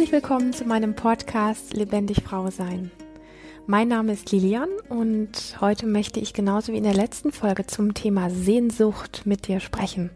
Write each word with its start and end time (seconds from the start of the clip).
Herzlich 0.00 0.22
willkommen 0.22 0.54
zu 0.54 0.64
meinem 0.64 0.94
Podcast 0.94 1.74
Lebendig 1.74 2.22
Frau 2.24 2.48
Sein. 2.48 2.90
Mein 3.66 3.88
Name 3.88 4.14
ist 4.14 4.32
Lilian 4.32 4.70
und 4.88 5.58
heute 5.60 5.86
möchte 5.86 6.20
ich 6.20 6.32
genauso 6.32 6.72
wie 6.72 6.78
in 6.78 6.84
der 6.84 6.94
letzten 6.94 7.32
Folge 7.32 7.66
zum 7.66 7.92
Thema 7.92 8.30
Sehnsucht 8.30 9.26
mit 9.26 9.46
dir 9.46 9.60
sprechen. 9.60 10.08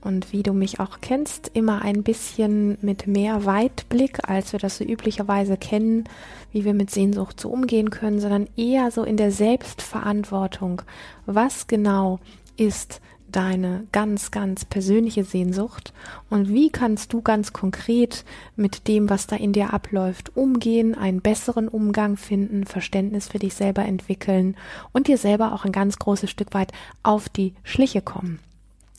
Und 0.00 0.32
wie 0.32 0.42
du 0.42 0.52
mich 0.52 0.80
auch 0.80 0.98
kennst, 1.00 1.48
immer 1.54 1.82
ein 1.82 2.02
bisschen 2.02 2.76
mit 2.82 3.06
mehr 3.06 3.44
Weitblick, 3.44 4.28
als 4.28 4.52
wir 4.52 4.58
das 4.58 4.78
so 4.78 4.84
üblicherweise 4.84 5.56
kennen, 5.56 6.08
wie 6.50 6.64
wir 6.64 6.74
mit 6.74 6.90
Sehnsucht 6.90 7.38
so 7.38 7.50
umgehen 7.50 7.90
können, 7.90 8.18
sondern 8.18 8.48
eher 8.56 8.90
so 8.90 9.04
in 9.04 9.16
der 9.16 9.30
Selbstverantwortung. 9.30 10.82
Was 11.24 11.68
genau 11.68 12.18
ist 12.56 13.00
deine 13.34 13.86
ganz, 13.92 14.30
ganz 14.30 14.64
persönliche 14.64 15.24
Sehnsucht 15.24 15.92
und 16.30 16.48
wie 16.48 16.70
kannst 16.70 17.12
du 17.12 17.20
ganz 17.20 17.52
konkret 17.52 18.24
mit 18.56 18.86
dem, 18.86 19.10
was 19.10 19.26
da 19.26 19.36
in 19.36 19.52
dir 19.52 19.72
abläuft, 19.72 20.36
umgehen, 20.36 20.94
einen 20.94 21.20
besseren 21.20 21.68
Umgang 21.68 22.16
finden, 22.16 22.64
Verständnis 22.64 23.28
für 23.28 23.38
dich 23.38 23.54
selber 23.54 23.84
entwickeln 23.84 24.56
und 24.92 25.08
dir 25.08 25.18
selber 25.18 25.52
auch 25.52 25.64
ein 25.64 25.72
ganz 25.72 25.98
großes 25.98 26.30
Stück 26.30 26.54
weit 26.54 26.72
auf 27.02 27.28
die 27.28 27.54
Schliche 27.64 28.02
kommen. 28.02 28.38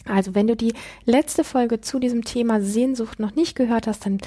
Also 0.07 0.35
wenn 0.35 0.47
du 0.47 0.55
die 0.55 0.73
letzte 1.05 1.43
Folge 1.43 1.81
zu 1.81 1.99
diesem 1.99 2.23
Thema 2.23 2.61
Sehnsucht 2.61 3.19
noch 3.19 3.35
nicht 3.35 3.55
gehört 3.55 3.87
hast, 3.87 4.05
dann 4.05 4.19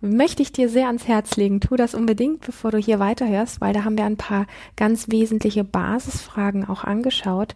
möchte 0.00 0.42
ich 0.42 0.52
dir 0.52 0.68
sehr 0.68 0.86
ans 0.86 1.06
Herz 1.06 1.36
legen. 1.36 1.60
Tu 1.60 1.76
das 1.76 1.94
unbedingt, 1.94 2.40
bevor 2.40 2.70
du 2.70 2.78
hier 2.78 2.98
weiterhörst, 2.98 3.60
weil 3.60 3.74
da 3.74 3.84
haben 3.84 3.98
wir 3.98 4.04
ein 4.04 4.16
paar 4.16 4.46
ganz 4.76 5.08
wesentliche 5.10 5.64
Basisfragen 5.64 6.66
auch 6.66 6.84
angeschaut. 6.84 7.54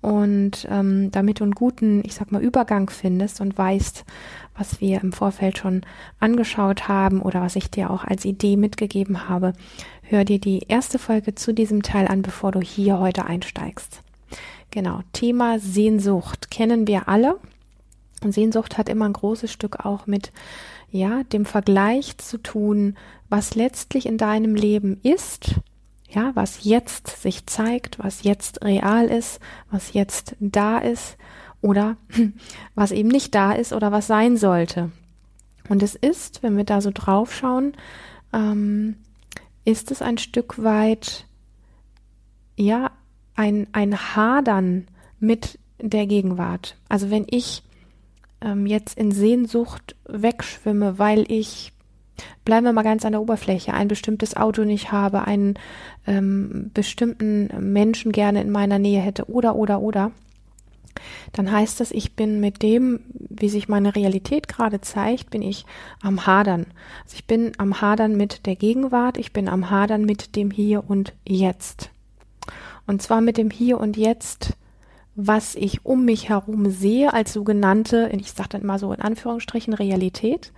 Und 0.00 0.66
ähm, 0.70 1.10
damit 1.10 1.40
du 1.40 1.44
einen 1.44 1.52
guten, 1.52 2.02
ich 2.04 2.14
sag 2.14 2.32
mal, 2.32 2.42
Übergang 2.42 2.88
findest 2.88 3.40
und 3.40 3.56
weißt, 3.56 4.04
was 4.56 4.80
wir 4.80 5.00
im 5.02 5.12
Vorfeld 5.12 5.58
schon 5.58 5.82
angeschaut 6.18 6.88
haben 6.88 7.20
oder 7.20 7.42
was 7.42 7.56
ich 7.56 7.70
dir 7.70 7.90
auch 7.90 8.04
als 8.04 8.24
Idee 8.24 8.56
mitgegeben 8.56 9.28
habe, 9.28 9.52
hör 10.02 10.24
dir 10.24 10.38
die 10.38 10.64
erste 10.68 10.98
Folge 10.98 11.34
zu 11.34 11.52
diesem 11.52 11.82
Teil 11.82 12.08
an, 12.08 12.22
bevor 12.22 12.50
du 12.50 12.60
hier 12.60 12.98
heute 12.98 13.26
einsteigst. 13.26 14.02
Genau, 14.70 15.00
Thema 15.12 15.58
Sehnsucht 15.58 16.50
kennen 16.50 16.86
wir 16.86 17.08
alle. 17.08 17.38
Und 18.22 18.32
Sehnsucht 18.32 18.78
hat 18.78 18.88
immer 18.88 19.06
ein 19.06 19.14
großes 19.14 19.50
Stück 19.50 19.84
auch 19.84 20.06
mit, 20.06 20.32
ja, 20.90 21.22
dem 21.24 21.44
Vergleich 21.44 22.18
zu 22.18 22.38
tun, 22.38 22.96
was 23.28 23.54
letztlich 23.54 24.06
in 24.06 24.18
deinem 24.18 24.54
Leben 24.54 25.00
ist 25.02 25.60
ja, 26.12 26.32
was 26.34 26.64
jetzt 26.64 27.22
sich 27.22 27.46
zeigt, 27.46 27.98
was 27.98 28.22
jetzt 28.22 28.64
real 28.64 29.06
ist, 29.06 29.40
was 29.70 29.92
jetzt 29.92 30.36
da 30.40 30.78
ist 30.78 31.16
oder 31.60 31.96
was 32.74 32.92
eben 32.92 33.08
nicht 33.08 33.34
da 33.34 33.52
ist 33.52 33.72
oder 33.72 33.92
was 33.92 34.06
sein 34.06 34.36
sollte. 34.36 34.90
Und 35.68 35.82
es 35.82 35.94
ist, 35.94 36.42
wenn 36.42 36.56
wir 36.56 36.64
da 36.64 36.80
so 36.80 36.90
drauf 36.92 37.34
schauen, 37.34 37.74
ähm, 38.32 38.96
ist 39.64 39.90
es 39.90 40.02
ein 40.02 40.18
Stück 40.18 40.62
weit, 40.62 41.26
ja, 42.56 42.90
ein, 43.40 43.68
ein 43.72 43.96
Hadern 43.96 44.86
mit 45.18 45.58
der 45.80 46.06
Gegenwart. 46.06 46.76
Also 46.90 47.10
wenn 47.10 47.24
ich 47.30 47.62
ähm, 48.42 48.66
jetzt 48.66 48.98
in 48.98 49.12
Sehnsucht 49.12 49.96
wegschwimme, 50.06 50.98
weil 50.98 51.24
ich 51.28 51.72
Bleiben 52.44 52.66
wir 52.66 52.74
mal 52.74 52.82
ganz 52.82 53.06
an 53.06 53.12
der 53.12 53.22
Oberfläche. 53.22 53.72
Ein 53.72 53.88
bestimmtes 53.88 54.36
Auto 54.36 54.64
nicht 54.64 54.92
habe, 54.92 55.24
einen 55.24 55.54
ähm, 56.06 56.70
bestimmten 56.74 57.48
Menschen 57.72 58.12
gerne 58.12 58.42
in 58.42 58.50
meiner 58.50 58.78
Nähe 58.78 59.00
hätte 59.00 59.30
oder, 59.30 59.56
oder, 59.56 59.80
oder. 59.80 60.12
Dann 61.32 61.50
heißt 61.50 61.80
das, 61.80 61.92
ich 61.92 62.16
bin 62.16 62.38
mit 62.40 62.62
dem, 62.62 63.00
wie 63.14 63.48
sich 63.48 63.68
meine 63.68 63.96
Realität 63.96 64.48
gerade 64.48 64.82
zeigt, 64.82 65.30
bin 65.30 65.40
ich 65.40 65.64
am 66.02 66.26
Hadern. 66.26 66.66
Also 67.04 67.14
ich 67.14 67.26
bin 67.26 67.52
am 67.56 67.80
Hadern 67.80 68.18
mit 68.18 68.44
der 68.44 68.56
Gegenwart, 68.56 69.16
ich 69.16 69.32
bin 69.32 69.48
am 69.48 69.70
Hadern 69.70 70.04
mit 70.04 70.36
dem 70.36 70.50
Hier 70.50 70.84
und 70.86 71.14
Jetzt. 71.26 71.90
Und 72.90 73.00
zwar 73.00 73.20
mit 73.20 73.36
dem 73.36 73.50
Hier 73.50 73.78
und 73.78 73.96
Jetzt 73.96 74.56
was 75.14 75.54
ich 75.54 75.84
um 75.84 76.04
mich 76.04 76.28
herum 76.28 76.70
sehe 76.70 77.12
als 77.12 77.32
sogenannte, 77.32 78.10
ich 78.12 78.32
sage 78.32 78.50
dann 78.50 78.62
immer 78.62 78.78
so 78.78 78.92
in 78.92 79.00
Anführungsstrichen, 79.00 79.74
Realität. 79.74 80.52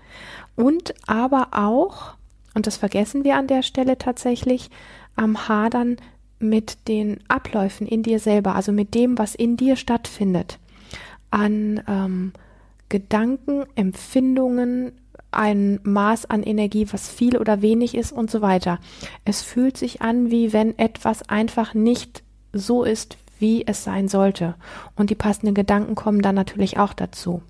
Und 0.54 0.94
aber 1.06 1.48
auch, 1.52 2.14
und 2.54 2.66
das 2.66 2.76
vergessen 2.76 3.24
wir 3.24 3.36
an 3.36 3.46
der 3.46 3.62
Stelle 3.62 3.98
tatsächlich, 3.98 4.70
am 5.16 5.48
Hadern 5.48 5.96
mit 6.38 6.88
den 6.88 7.20
Abläufen 7.28 7.86
in 7.86 8.02
dir 8.02 8.18
selber, 8.18 8.54
also 8.54 8.72
mit 8.72 8.94
dem, 8.94 9.18
was 9.18 9.34
in 9.34 9.56
dir 9.56 9.76
stattfindet. 9.76 10.58
An 11.30 11.82
ähm, 11.88 12.32
Gedanken, 12.88 13.64
Empfindungen, 13.74 14.92
ein 15.32 15.80
Maß 15.82 16.26
an 16.26 16.42
Energie, 16.42 16.86
was 16.90 17.08
viel 17.08 17.36
oder 17.36 17.62
wenig 17.62 17.94
ist 17.94 18.12
und 18.12 18.30
so 18.30 18.42
weiter. 18.42 18.78
Es 19.24 19.42
fühlt 19.42 19.76
sich 19.76 20.02
an, 20.02 20.30
wie 20.30 20.52
wenn 20.52 20.78
etwas 20.78 21.28
einfach 21.28 21.74
nicht 21.74 22.22
so 22.52 22.84
ist, 22.84 23.16
wie 23.38 23.66
es 23.66 23.84
sein 23.84 24.08
sollte. 24.08 24.54
Und 24.96 25.10
die 25.10 25.14
passenden 25.14 25.54
Gedanken 25.54 25.94
kommen 25.94 26.22
dann 26.22 26.34
natürlich 26.34 26.78
auch 26.78 26.92
dazu. 26.92 27.42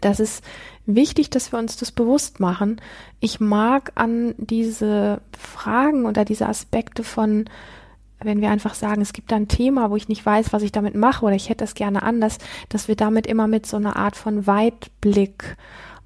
Das 0.00 0.20
ist 0.20 0.44
wichtig, 0.86 1.30
dass 1.30 1.52
wir 1.52 1.58
uns 1.58 1.76
das 1.76 1.92
bewusst 1.92 2.40
machen. 2.40 2.80
Ich 3.20 3.40
mag 3.40 3.92
an 3.94 4.34
diese 4.38 5.20
Fragen 5.36 6.06
oder 6.06 6.24
diese 6.24 6.46
Aspekte 6.46 7.04
von, 7.04 7.44
wenn 8.20 8.40
wir 8.40 8.50
einfach 8.50 8.74
sagen, 8.74 9.00
es 9.00 9.12
gibt 9.12 9.32
ein 9.32 9.48
Thema, 9.48 9.90
wo 9.90 9.96
ich 9.96 10.08
nicht 10.08 10.24
weiß, 10.24 10.52
was 10.52 10.62
ich 10.62 10.72
damit 10.72 10.94
mache 10.94 11.24
oder 11.24 11.34
ich 11.34 11.48
hätte 11.48 11.64
es 11.64 11.74
gerne 11.74 12.02
anders, 12.02 12.38
dass 12.68 12.88
wir 12.88 12.96
damit 12.96 13.26
immer 13.26 13.46
mit 13.46 13.66
so 13.66 13.76
einer 13.76 13.96
Art 13.96 14.16
von 14.16 14.46
Weitblick 14.46 15.56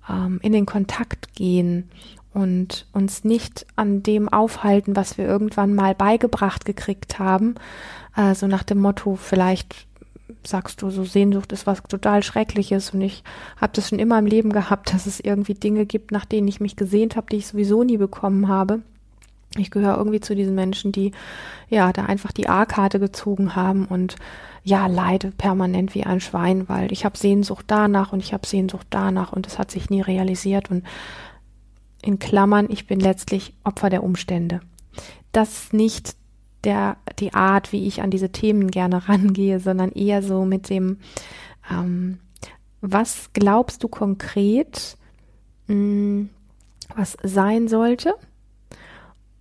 ähm, 0.08 0.38
in 0.42 0.52
den 0.52 0.66
Kontakt 0.66 1.34
gehen 1.34 1.88
und 2.34 2.86
uns 2.92 3.24
nicht 3.24 3.66
an 3.76 4.02
dem 4.02 4.28
aufhalten, 4.28 4.96
was 4.96 5.18
wir 5.18 5.26
irgendwann 5.26 5.74
mal 5.74 5.94
beigebracht 5.94 6.64
gekriegt 6.64 7.18
haben, 7.18 7.56
äh, 8.16 8.34
so 8.34 8.46
nach 8.46 8.62
dem 8.62 8.80
Motto, 8.80 9.16
vielleicht 9.16 9.86
sagst 10.44 10.82
du, 10.82 10.90
so 10.90 11.04
Sehnsucht 11.04 11.52
ist 11.52 11.66
was 11.66 11.82
total 11.82 12.22
Schreckliches 12.22 12.90
und 12.90 13.02
ich 13.02 13.22
habe 13.60 13.72
das 13.74 13.88
schon 13.88 13.98
immer 13.98 14.18
im 14.18 14.26
Leben 14.26 14.52
gehabt, 14.52 14.92
dass 14.94 15.06
es 15.06 15.20
irgendwie 15.20 15.54
Dinge 15.54 15.86
gibt, 15.86 16.10
nach 16.10 16.24
denen 16.24 16.48
ich 16.48 16.60
mich 16.60 16.76
gesehnt 16.76 17.16
habe, 17.16 17.26
die 17.30 17.36
ich 17.36 17.46
sowieso 17.46 17.84
nie 17.84 17.98
bekommen 17.98 18.48
habe. 18.48 18.80
Ich 19.56 19.70
gehöre 19.70 19.96
irgendwie 19.96 20.20
zu 20.20 20.34
diesen 20.34 20.54
Menschen, 20.54 20.92
die 20.92 21.12
ja 21.68 21.92
da 21.92 22.04
einfach 22.04 22.32
die 22.32 22.48
A-Karte 22.48 22.98
gezogen 22.98 23.54
haben 23.54 23.86
und 23.86 24.16
ja 24.64 24.86
leide 24.86 25.30
permanent 25.30 25.94
wie 25.94 26.04
ein 26.04 26.20
Schwein, 26.20 26.68
weil 26.68 26.92
ich 26.92 27.04
habe 27.04 27.18
Sehnsucht 27.18 27.64
danach 27.66 28.12
und 28.12 28.20
ich 28.20 28.32
habe 28.32 28.46
Sehnsucht 28.46 28.86
danach 28.90 29.32
und 29.32 29.46
es 29.46 29.58
hat 29.58 29.70
sich 29.70 29.90
nie 29.90 30.00
realisiert 30.00 30.70
und 30.70 30.84
in 32.02 32.18
Klammern, 32.18 32.66
ich 32.68 32.86
bin 32.86 32.98
letztlich 32.98 33.54
Opfer 33.62 33.88
der 33.88 34.02
Umstände. 34.02 34.60
Das 35.30 35.72
nicht 35.72 36.16
der, 36.64 36.96
die 37.18 37.32
Art, 37.32 37.72
wie 37.72 37.86
ich 37.86 38.02
an 38.02 38.10
diese 38.10 38.30
Themen 38.30 38.70
gerne 38.70 39.08
rangehe, 39.08 39.60
sondern 39.60 39.92
eher 39.92 40.22
so 40.22 40.44
mit 40.44 40.68
dem, 40.68 40.98
ähm, 41.70 42.18
was 42.80 43.30
glaubst 43.32 43.84
du 43.84 43.88
konkret, 43.88 44.96
mh, 45.68 45.74
mm, 45.74 46.30
was 46.96 47.16
sein 47.22 47.68
sollte 47.68 48.14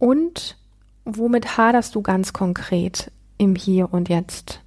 und 0.01 0.57
womit 1.05 1.57
haderst 1.57 1.93
du 1.93 2.01
ganz 2.01 2.33
konkret 2.33 3.11
im 3.37 3.55
Hier 3.55 3.93
und 3.93 4.09
Jetzt? 4.09 4.61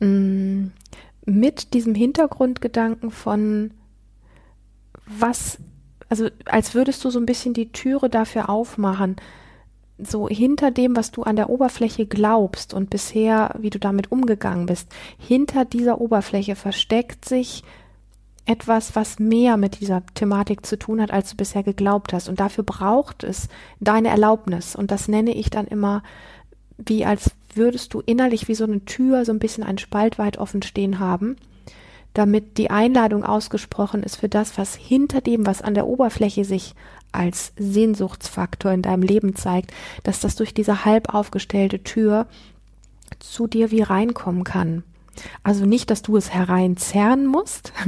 Mm, 0.00 0.68
mit 1.26 1.74
diesem 1.74 1.94
Hintergrundgedanken 1.94 3.10
von, 3.10 3.72
was, 5.04 5.58
also 6.08 6.28
als 6.46 6.74
würdest 6.74 7.04
du 7.04 7.10
so 7.10 7.18
ein 7.18 7.26
bisschen 7.26 7.52
die 7.52 7.72
Türe 7.72 8.08
dafür 8.08 8.48
aufmachen, 8.48 9.16
so 9.98 10.30
hinter 10.30 10.70
dem, 10.70 10.96
was 10.96 11.10
du 11.10 11.24
an 11.24 11.36
der 11.36 11.50
Oberfläche 11.50 12.06
glaubst 12.06 12.72
und 12.72 12.88
bisher, 12.88 13.54
wie 13.58 13.68
du 13.68 13.78
damit 13.78 14.10
umgegangen 14.10 14.64
bist, 14.64 14.88
hinter 15.18 15.66
dieser 15.66 16.00
Oberfläche 16.00 16.56
versteckt 16.56 17.26
sich 17.26 17.64
etwas, 18.46 18.96
was 18.96 19.18
mehr 19.18 19.56
mit 19.56 19.80
dieser 19.80 20.02
Thematik 20.14 20.66
zu 20.66 20.78
tun 20.78 21.00
hat, 21.00 21.10
als 21.10 21.30
du 21.30 21.36
bisher 21.36 21.62
geglaubt 21.62 22.12
hast. 22.12 22.28
Und 22.28 22.40
dafür 22.40 22.64
braucht 22.64 23.22
es 23.22 23.48
deine 23.80 24.08
Erlaubnis. 24.08 24.74
Und 24.74 24.90
das 24.90 25.08
nenne 25.08 25.34
ich 25.34 25.50
dann 25.50 25.66
immer 25.66 26.02
wie 26.86 27.04
als 27.04 27.32
würdest 27.54 27.94
du 27.94 28.00
innerlich 28.00 28.48
wie 28.48 28.54
so 28.54 28.64
eine 28.64 28.84
Tür 28.84 29.24
so 29.24 29.32
ein 29.32 29.38
bisschen 29.38 29.64
einen 29.64 29.78
Spalt 29.78 30.18
weit 30.18 30.38
offen 30.38 30.62
stehen 30.62 30.98
haben, 30.98 31.36
damit 32.14 32.58
die 32.58 32.70
Einladung 32.70 33.24
ausgesprochen 33.24 34.02
ist 34.02 34.16
für 34.16 34.28
das, 34.28 34.56
was 34.58 34.74
hinter 34.74 35.20
dem, 35.20 35.46
was 35.46 35.62
an 35.62 35.74
der 35.74 35.86
Oberfläche 35.86 36.44
sich 36.44 36.74
als 37.12 37.52
Sehnsuchtsfaktor 37.56 38.72
in 38.72 38.82
deinem 38.82 39.02
Leben 39.02 39.34
zeigt, 39.34 39.72
dass 40.04 40.20
das 40.20 40.36
durch 40.36 40.54
diese 40.54 40.84
halb 40.84 41.12
aufgestellte 41.12 41.82
Tür 41.82 42.26
zu 43.18 43.46
dir 43.46 43.70
wie 43.70 43.82
reinkommen 43.82 44.44
kann. 44.44 44.84
Also 45.42 45.66
nicht, 45.66 45.90
dass 45.90 46.02
du 46.02 46.16
es 46.16 46.32
hereinzerren 46.32 47.26
musst. 47.26 47.72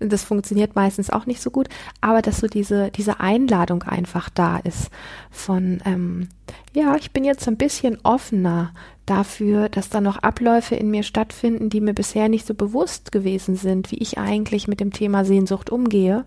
Das 0.00 0.24
funktioniert 0.24 0.74
meistens 0.74 1.10
auch 1.10 1.26
nicht 1.26 1.40
so 1.40 1.50
gut, 1.50 1.68
aber 2.00 2.22
dass 2.22 2.38
so 2.38 2.46
diese, 2.46 2.90
diese 2.90 3.20
Einladung 3.20 3.82
einfach 3.82 4.28
da 4.28 4.58
ist 4.58 4.90
von, 5.30 5.80
ähm, 5.84 6.28
ja, 6.72 6.96
ich 6.96 7.12
bin 7.12 7.24
jetzt 7.24 7.46
ein 7.48 7.56
bisschen 7.56 7.98
offener 8.02 8.72
dafür, 9.06 9.68
dass 9.68 9.88
da 9.88 10.00
noch 10.00 10.18
Abläufe 10.18 10.74
in 10.74 10.90
mir 10.90 11.02
stattfinden, 11.02 11.70
die 11.70 11.80
mir 11.80 11.94
bisher 11.94 12.28
nicht 12.28 12.46
so 12.46 12.54
bewusst 12.54 13.12
gewesen 13.12 13.56
sind, 13.56 13.90
wie 13.90 13.98
ich 13.98 14.18
eigentlich 14.18 14.68
mit 14.68 14.80
dem 14.80 14.92
Thema 14.92 15.24
Sehnsucht 15.24 15.70
umgehe 15.70 16.24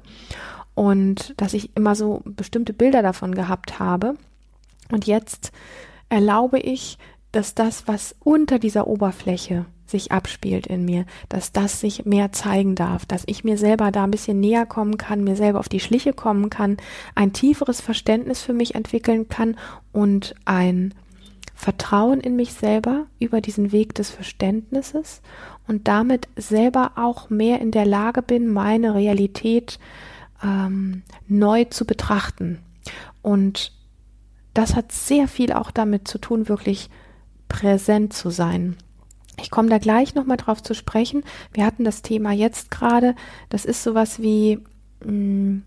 und 0.76 1.34
dass 1.38 1.54
ich 1.54 1.76
immer 1.76 1.96
so 1.96 2.22
bestimmte 2.26 2.74
Bilder 2.74 3.02
davon 3.02 3.34
gehabt 3.34 3.80
habe. 3.80 4.16
Und 4.92 5.08
jetzt 5.08 5.52
erlaube 6.10 6.60
ich, 6.60 6.98
dass 7.32 7.56
das, 7.56 7.88
was 7.88 8.16
unter 8.20 8.60
dieser 8.60 8.88
Oberfläche 8.88 9.66
sich 9.88 10.12
abspielt 10.12 10.68
in 10.68 10.86
mir, 10.86 11.06
dass 11.30 11.52
das 11.52 11.80
sich 11.80 12.06
mehr 12.06 12.32
zeigen 12.32 12.76
darf, 12.76 13.06
dass 13.06 13.24
ich 13.26 13.44
mir 13.44 13.58
selber 13.58 13.92
da 13.92 14.04
ein 14.04 14.12
bisschen 14.12 14.40
näher 14.40 14.66
kommen 14.66 14.98
kann, 14.98 15.24
mir 15.24 15.36
selber 15.36 15.60
auf 15.60 15.70
die 15.70 15.80
Schliche 15.80 16.14
kommen 16.14 16.50
kann, 16.50 16.78
ein 17.16 17.34
tieferes 17.34 17.82
Verständnis 17.82 18.42
für 18.42 18.54
mich 18.54 18.76
entwickeln 18.76 19.30
kann 19.30 19.56
und 19.92 20.36
ein 20.46 20.94
Vertrauen 21.56 22.20
in 22.20 22.36
mich 22.36 22.54
selber 22.54 23.08
über 23.20 23.42
diesen 23.42 23.72
Weg 23.72 23.96
des 23.96 24.12
Verständnisses 24.12 25.22
und 25.68 25.88
damit 25.88 26.28
selber 26.36 26.92
auch 26.96 27.32
mehr 27.32 27.60
in 27.62 27.72
der 27.72 27.86
Lage 27.86 28.22
bin, 28.22 28.54
meine 28.54 28.94
Realität 28.94 29.80
ähm, 30.44 31.02
neu 31.28 31.66
zu 31.66 31.86
betrachten. 31.86 32.60
Und 33.24 33.72
das 34.54 34.76
hat 34.76 34.92
sehr 34.92 35.28
viel 35.28 35.52
auch 35.52 35.72
damit 35.72 36.08
zu 36.08 36.20
tun, 36.20 36.48
wirklich 36.48 36.90
präsent 37.50 38.14
zu 38.14 38.30
sein. 38.30 38.76
Ich 39.40 39.52
komme 39.52 39.70
da 39.70 39.78
gleich 39.78 40.16
nochmal 40.16 40.38
drauf 40.38 40.64
zu 40.64 40.74
sprechen. 40.74 41.24
Wir 41.54 41.66
hatten 41.66 41.84
das 41.84 42.02
Thema 42.02 42.32
jetzt 42.32 42.72
gerade. 42.72 43.16
Das 43.50 43.66
ist 43.66 43.84
sowas 43.84 44.22
wie, 44.22 44.60
mm, 45.06 45.60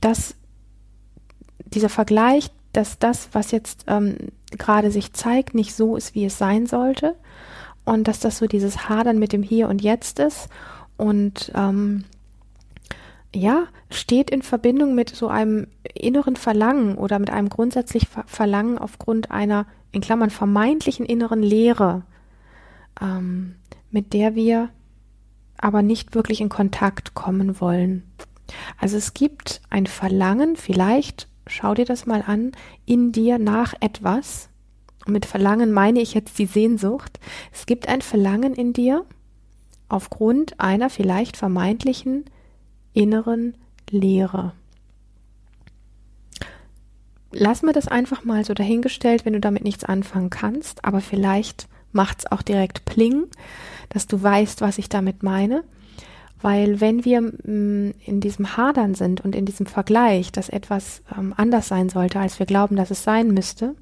dass 0.00 0.34
dieser 1.66 1.88
Vergleich, 1.88 2.50
dass 2.72 2.98
das, 2.98 3.28
was 3.32 3.50
jetzt 3.50 3.84
ähm, 3.86 4.16
gerade 4.50 4.90
sich 4.90 5.12
zeigt, 5.12 5.54
nicht 5.54 5.74
so 5.74 5.96
ist, 5.96 6.14
wie 6.14 6.24
es 6.24 6.38
sein 6.38 6.66
sollte. 6.66 7.16
Und 7.84 8.08
dass 8.08 8.18
das 8.18 8.38
so 8.38 8.46
dieses 8.46 8.88
Hadern 8.88 9.18
mit 9.18 9.32
dem 9.32 9.42
Hier 9.42 9.68
und 9.68 9.82
Jetzt 9.82 10.18
ist. 10.18 10.48
Und 10.96 11.52
ähm, 11.54 12.04
ja, 13.34 13.66
steht 13.90 14.30
in 14.30 14.42
Verbindung 14.42 14.94
mit 14.94 15.10
so 15.10 15.28
einem 15.28 15.66
inneren 15.94 16.36
Verlangen 16.36 16.96
oder 16.96 17.18
mit 17.18 17.30
einem 17.30 17.50
grundsätzlich 17.50 18.08
Verlangen 18.26 18.78
aufgrund 18.78 19.30
einer, 19.30 19.66
in 19.92 20.00
Klammern, 20.00 20.30
vermeintlichen 20.30 21.06
inneren 21.06 21.42
Leere 21.42 22.02
ähm, 23.00 23.56
mit 23.90 24.12
der 24.12 24.34
wir 24.34 24.70
aber 25.58 25.82
nicht 25.82 26.14
wirklich 26.14 26.40
in 26.40 26.48
Kontakt 26.48 27.14
kommen 27.14 27.60
wollen. 27.60 28.02
Also 28.78 28.96
es 28.96 29.14
gibt 29.14 29.60
ein 29.70 29.86
Verlangen, 29.86 30.56
vielleicht 30.56 31.28
schau 31.46 31.74
dir 31.74 31.84
das 31.84 32.06
mal 32.06 32.22
an, 32.26 32.52
in 32.84 33.12
dir 33.12 33.38
nach 33.38 33.74
etwas. 33.80 34.48
Und 35.06 35.12
mit 35.12 35.26
Verlangen 35.26 35.72
meine 35.72 36.00
ich 36.00 36.14
jetzt 36.14 36.38
die 36.38 36.46
Sehnsucht. 36.46 37.20
Es 37.52 37.66
gibt 37.66 37.88
ein 37.88 38.02
Verlangen 38.02 38.54
in 38.54 38.72
dir 38.72 39.04
aufgrund 39.88 40.58
einer 40.60 40.90
vielleicht 40.90 41.36
vermeintlichen 41.36 42.24
inneren 42.92 43.56
Leere. 43.90 44.52
Lass 47.30 47.62
mir 47.62 47.72
das 47.72 47.86
einfach 47.86 48.24
mal 48.24 48.44
so 48.44 48.54
dahingestellt, 48.54 49.24
wenn 49.24 49.34
du 49.34 49.40
damit 49.40 49.62
nichts 49.62 49.84
anfangen 49.84 50.30
kannst, 50.30 50.84
aber 50.84 51.00
vielleicht 51.00 51.68
macht 51.92 52.20
es 52.20 52.32
auch 52.32 52.42
direkt 52.42 52.84
Pling, 52.84 53.24
dass 53.88 54.06
du 54.06 54.22
weißt, 54.22 54.60
was 54.60 54.78
ich 54.78 54.88
damit 54.88 55.22
meine. 55.22 55.64
Weil 56.42 56.80
wenn 56.80 57.04
wir 57.04 57.22
mm, 57.22 57.94
in 58.04 58.20
diesem 58.20 58.56
Hadern 58.56 58.94
sind 58.94 59.22
und 59.22 59.34
in 59.34 59.46
diesem 59.46 59.66
Vergleich, 59.66 60.32
dass 60.32 60.48
etwas 60.48 61.02
ähm, 61.16 61.32
anders 61.36 61.68
sein 61.68 61.88
sollte, 61.88 62.20
als 62.20 62.38
wir 62.38 62.46
glauben, 62.46 62.76
dass 62.76 62.90
es 62.90 63.02
sein 63.02 63.28
müsste, 63.28 63.74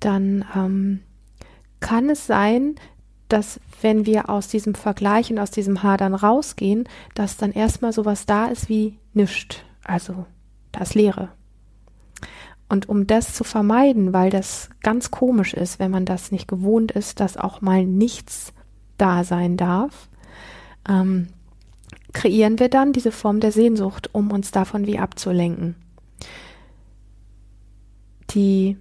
dann 0.00 0.44
ähm, 0.54 1.00
kann 1.78 2.10
es 2.10 2.26
sein, 2.26 2.74
dass 3.28 3.60
wenn 3.80 4.06
wir 4.06 4.28
aus 4.28 4.48
diesem 4.48 4.74
Vergleich 4.74 5.30
und 5.30 5.38
aus 5.38 5.50
diesem 5.50 5.82
Hadern 5.82 6.14
rausgehen, 6.14 6.88
dass 7.14 7.36
dann 7.36 7.52
erstmal 7.52 7.92
sowas 7.92 8.26
da 8.26 8.46
ist 8.46 8.68
wie 8.68 8.98
nischt, 9.14 9.64
also 9.84 10.26
das 10.72 10.94
Leere. 10.94 11.30
Und 12.70 12.88
um 12.88 13.08
das 13.08 13.34
zu 13.34 13.42
vermeiden, 13.42 14.12
weil 14.12 14.30
das 14.30 14.70
ganz 14.80 15.10
komisch 15.10 15.54
ist, 15.54 15.80
wenn 15.80 15.90
man 15.90 16.04
das 16.04 16.30
nicht 16.30 16.46
gewohnt 16.46 16.92
ist, 16.92 17.18
dass 17.18 17.36
auch 17.36 17.60
mal 17.60 17.84
nichts 17.84 18.52
da 18.96 19.24
sein 19.24 19.56
darf, 19.56 20.08
ähm, 20.88 21.26
kreieren 22.12 22.60
wir 22.60 22.68
dann 22.68 22.92
diese 22.92 23.10
Form 23.10 23.40
der 23.40 23.50
Sehnsucht, 23.50 24.10
um 24.12 24.30
uns 24.30 24.52
davon 24.52 24.86
wie 24.86 25.00
abzulenken. 25.00 25.74
Die, 28.30 28.76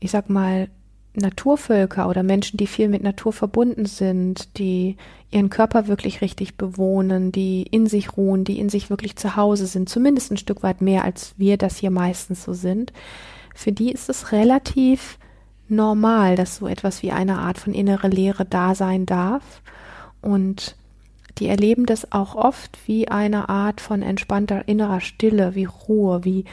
ich 0.00 0.10
sag 0.10 0.28
mal, 0.28 0.68
Naturvölker 1.14 2.08
oder 2.08 2.22
Menschen, 2.22 2.56
die 2.56 2.66
viel 2.66 2.88
mit 2.88 3.02
Natur 3.02 3.32
verbunden 3.32 3.86
sind, 3.86 4.58
die 4.58 4.96
ihren 5.30 5.50
Körper 5.50 5.86
wirklich 5.86 6.20
richtig 6.20 6.56
bewohnen, 6.56 7.30
die 7.30 7.62
in 7.62 7.86
sich 7.86 8.16
ruhen, 8.16 8.44
die 8.44 8.58
in 8.58 8.68
sich 8.68 8.90
wirklich 8.90 9.16
zu 9.16 9.36
Hause 9.36 9.66
sind, 9.66 9.88
zumindest 9.88 10.32
ein 10.32 10.36
Stück 10.36 10.62
weit 10.62 10.80
mehr, 10.80 11.04
als 11.04 11.34
wir 11.36 11.56
das 11.56 11.76
hier 11.76 11.90
meistens 11.90 12.44
so 12.44 12.52
sind, 12.52 12.92
für 13.54 13.72
die 13.72 13.92
ist 13.92 14.08
es 14.10 14.32
relativ 14.32 15.18
normal, 15.68 16.36
dass 16.36 16.56
so 16.56 16.66
etwas 16.66 17.02
wie 17.02 17.12
eine 17.12 17.38
Art 17.38 17.58
von 17.58 17.72
innere 17.72 18.08
Leere 18.08 18.44
da 18.44 18.74
sein 18.74 19.06
darf. 19.06 19.62
Und 20.20 20.76
die 21.38 21.46
erleben 21.46 21.86
das 21.86 22.12
auch 22.12 22.34
oft 22.34 22.78
wie 22.86 23.08
eine 23.08 23.48
Art 23.48 23.80
von 23.80 24.02
entspannter 24.02 24.68
innerer 24.68 25.00
Stille, 25.00 25.54
wie 25.54 25.64
Ruhe, 25.64 26.24
wie 26.24 26.44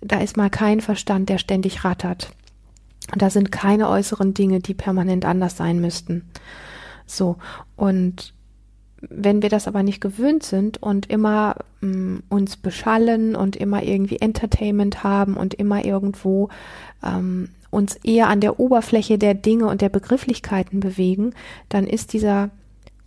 da 0.00 0.18
ist 0.18 0.36
mal 0.36 0.50
kein 0.50 0.80
Verstand, 0.80 1.28
der 1.28 1.38
ständig 1.38 1.84
rattert. 1.84 2.30
Und 3.12 3.22
da 3.22 3.30
sind 3.30 3.50
keine 3.50 3.88
äußeren 3.88 4.34
Dinge, 4.34 4.60
die 4.60 4.74
permanent 4.74 5.24
anders 5.24 5.56
sein 5.56 5.80
müssten. 5.80 6.28
So. 7.06 7.36
Und 7.76 8.34
wenn 9.00 9.42
wir 9.42 9.48
das 9.48 9.66
aber 9.66 9.82
nicht 9.82 10.00
gewöhnt 10.00 10.42
sind 10.42 10.82
und 10.82 11.06
immer 11.06 11.56
mh, 11.80 11.88
mm, 11.88 12.22
uns 12.28 12.56
beschallen 12.56 13.34
und 13.34 13.56
immer 13.56 13.82
irgendwie 13.82 14.20
Entertainment 14.20 15.02
haben 15.02 15.36
und 15.36 15.54
immer 15.54 15.84
irgendwo 15.84 16.50
ähm, 17.02 17.48
uns 17.70 17.96
eher 17.96 18.28
an 18.28 18.40
der 18.40 18.60
Oberfläche 18.60 19.16
der 19.16 19.34
Dinge 19.34 19.66
und 19.66 19.80
der 19.80 19.88
Begrifflichkeiten 19.88 20.80
bewegen, 20.80 21.34
dann 21.68 21.86
ist 21.86 22.12
dieser 22.12 22.50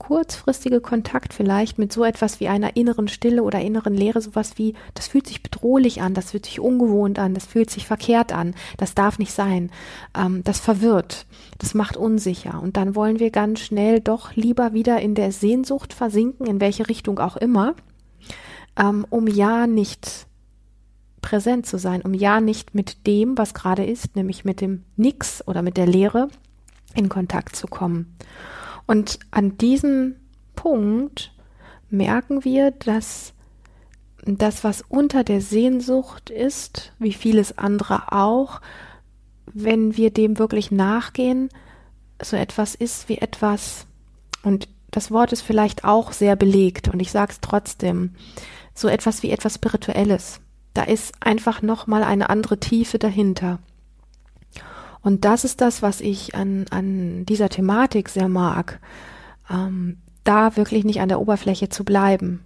kurzfristige 0.04 0.82
Kontakt 0.82 1.34
vielleicht 1.34 1.80
mit 1.80 1.94
so 1.94 2.04
etwas 2.04 2.42
wie 2.42 2.50
einer 2.50 2.76
inneren 2.76 3.08
Stille 3.08 3.42
oder 3.42 3.62
inneren 3.62 3.94
Leere, 3.94 4.20
sowas 4.20 4.58
wie, 4.58 4.74
das 4.96 5.08
fühlt 5.08 5.28
sich 5.28 5.42
bedrohlich 5.42 6.02
an, 6.02 6.14
das 6.14 6.32
fühlt 6.32 6.46
sich 6.46 6.60
ungewohnt 6.60 7.20
an, 7.20 7.34
das 7.34 7.46
fühlt 7.46 7.70
sich 7.70 7.88
verkehrt 7.88 8.34
an, 8.34 8.54
das 8.78 8.96
darf 8.96 9.18
nicht 9.18 9.32
sein, 9.32 9.72
ähm, 10.14 10.44
das 10.44 10.60
verwirrt, 10.60 11.26
das 11.58 11.74
macht 11.74 11.96
unsicher. 11.96 12.62
Und 12.62 12.76
dann 12.76 12.96
wollen 12.96 13.20
wir 13.20 13.32
ganz 13.32 13.62
schnell 13.62 14.02
doch 14.02 14.36
lieber 14.36 14.74
wieder 14.74 15.00
in 15.00 15.16
der 15.16 15.32
Sehnsucht 15.32 15.94
versinken, 15.94 16.48
in 16.48 16.60
welche 16.60 16.90
Richtung 16.90 17.20
auch 17.20 17.38
immer, 17.38 17.74
ähm, 18.78 19.06
um 19.10 19.28
ja 19.28 19.68
nicht 19.68 20.28
präsent 21.22 21.66
zu 21.66 21.78
sein, 21.78 22.02
um 22.02 22.14
ja 22.14 22.42
nicht 22.42 22.76
mit 22.76 23.08
dem, 23.08 23.38
was 23.38 23.54
gerade 23.54 23.86
ist, 23.86 24.18
nämlich 24.18 24.44
mit 24.44 24.60
dem 24.60 24.84
Nix 24.98 25.48
oder 25.48 25.62
mit 25.62 25.78
der 25.78 25.88
Leere 25.88 26.28
in 26.94 27.08
Kontakt 27.08 27.56
zu 27.56 27.68
kommen. 27.68 28.18
Und 28.86 29.20
an 29.32 29.58
diesem 29.58 30.16
Punkt 30.56 31.34
merken 31.90 32.44
wir, 32.44 32.72
dass 32.72 33.34
das, 34.26 34.64
was 34.64 34.84
unter 34.88 35.24
der 35.24 35.42
Sehnsucht 35.42 36.30
ist, 36.30 36.94
wie 37.00 37.14
vieles 37.14 37.58
andere 37.58 38.12
auch, 38.12 38.62
wenn 39.46 39.98
wir 39.98 40.12
dem 40.12 40.40
wirklich 40.40 40.72
nachgehen, 40.72 41.50
so 42.22 42.38
etwas 42.38 42.76
ist 42.76 43.10
wie 43.10 43.18
etwas, 43.18 43.86
und 44.44 44.70
das 44.92 45.12
Wort 45.12 45.34
ist 45.34 45.42
vielleicht 45.42 45.84
auch 45.84 46.12
sehr 46.12 46.36
belegt, 46.36 46.88
und 46.88 47.00
ich 47.02 47.12
sage 47.12 47.34
es 47.34 47.42
trotzdem, 47.42 48.16
so 48.74 48.88
etwas 48.88 49.24
wie 49.24 49.32
etwas 49.32 49.56
Spirituelles. 49.56 50.40
Da 50.74 50.84
ist 50.84 51.14
einfach 51.20 51.62
nochmal 51.62 52.04
eine 52.04 52.30
andere 52.30 52.60
Tiefe 52.60 52.98
dahinter. 52.98 53.60
Und 55.04 55.26
das 55.26 55.44
ist 55.44 55.62
das, 55.62 55.82
was 55.82 56.02
ich 56.02 56.34
an, 56.34 56.66
an 56.72 57.26
dieser 57.26 57.50
Thematik 57.50 58.10
sehr 58.10 58.30
mag, 58.30 58.80
ähm, 59.50 59.98
da 60.24 60.56
wirklich 60.56 60.86
nicht 60.86 61.02
an 61.02 61.10
der 61.10 61.20
Oberfläche 61.20 61.70
zu 61.70 61.84
bleiben. 61.84 62.44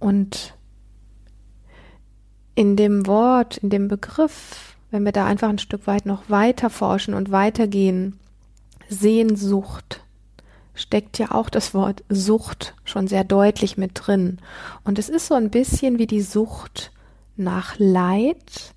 Und 0.00 0.54
in 2.56 2.74
dem 2.76 3.06
Wort, 3.06 3.58
in 3.58 3.70
dem 3.70 3.86
Begriff, 3.86 4.76
wenn 4.90 5.04
wir 5.04 5.12
da 5.12 5.24
einfach 5.24 5.48
ein 5.48 5.58
Stück 5.58 5.86
weit 5.86 6.04
noch 6.04 6.28
weiter 6.28 6.68
forschen 6.68 7.14
und 7.14 7.30
weitergehen, 7.30 8.18
Sehnsucht, 8.88 10.02
steckt 10.74 11.18
ja 11.18 11.30
auch 11.32 11.48
das 11.48 11.74
Wort 11.74 12.04
Sucht 12.08 12.74
schon 12.84 13.06
sehr 13.08 13.24
deutlich 13.24 13.76
mit 13.76 13.92
drin. 13.94 14.38
Und 14.84 14.98
es 14.98 15.08
ist 15.08 15.26
so 15.26 15.34
ein 15.34 15.50
bisschen 15.50 15.98
wie 15.98 16.06
die 16.06 16.22
Sucht 16.22 16.92
nach 17.36 17.76
Leid, 17.78 18.74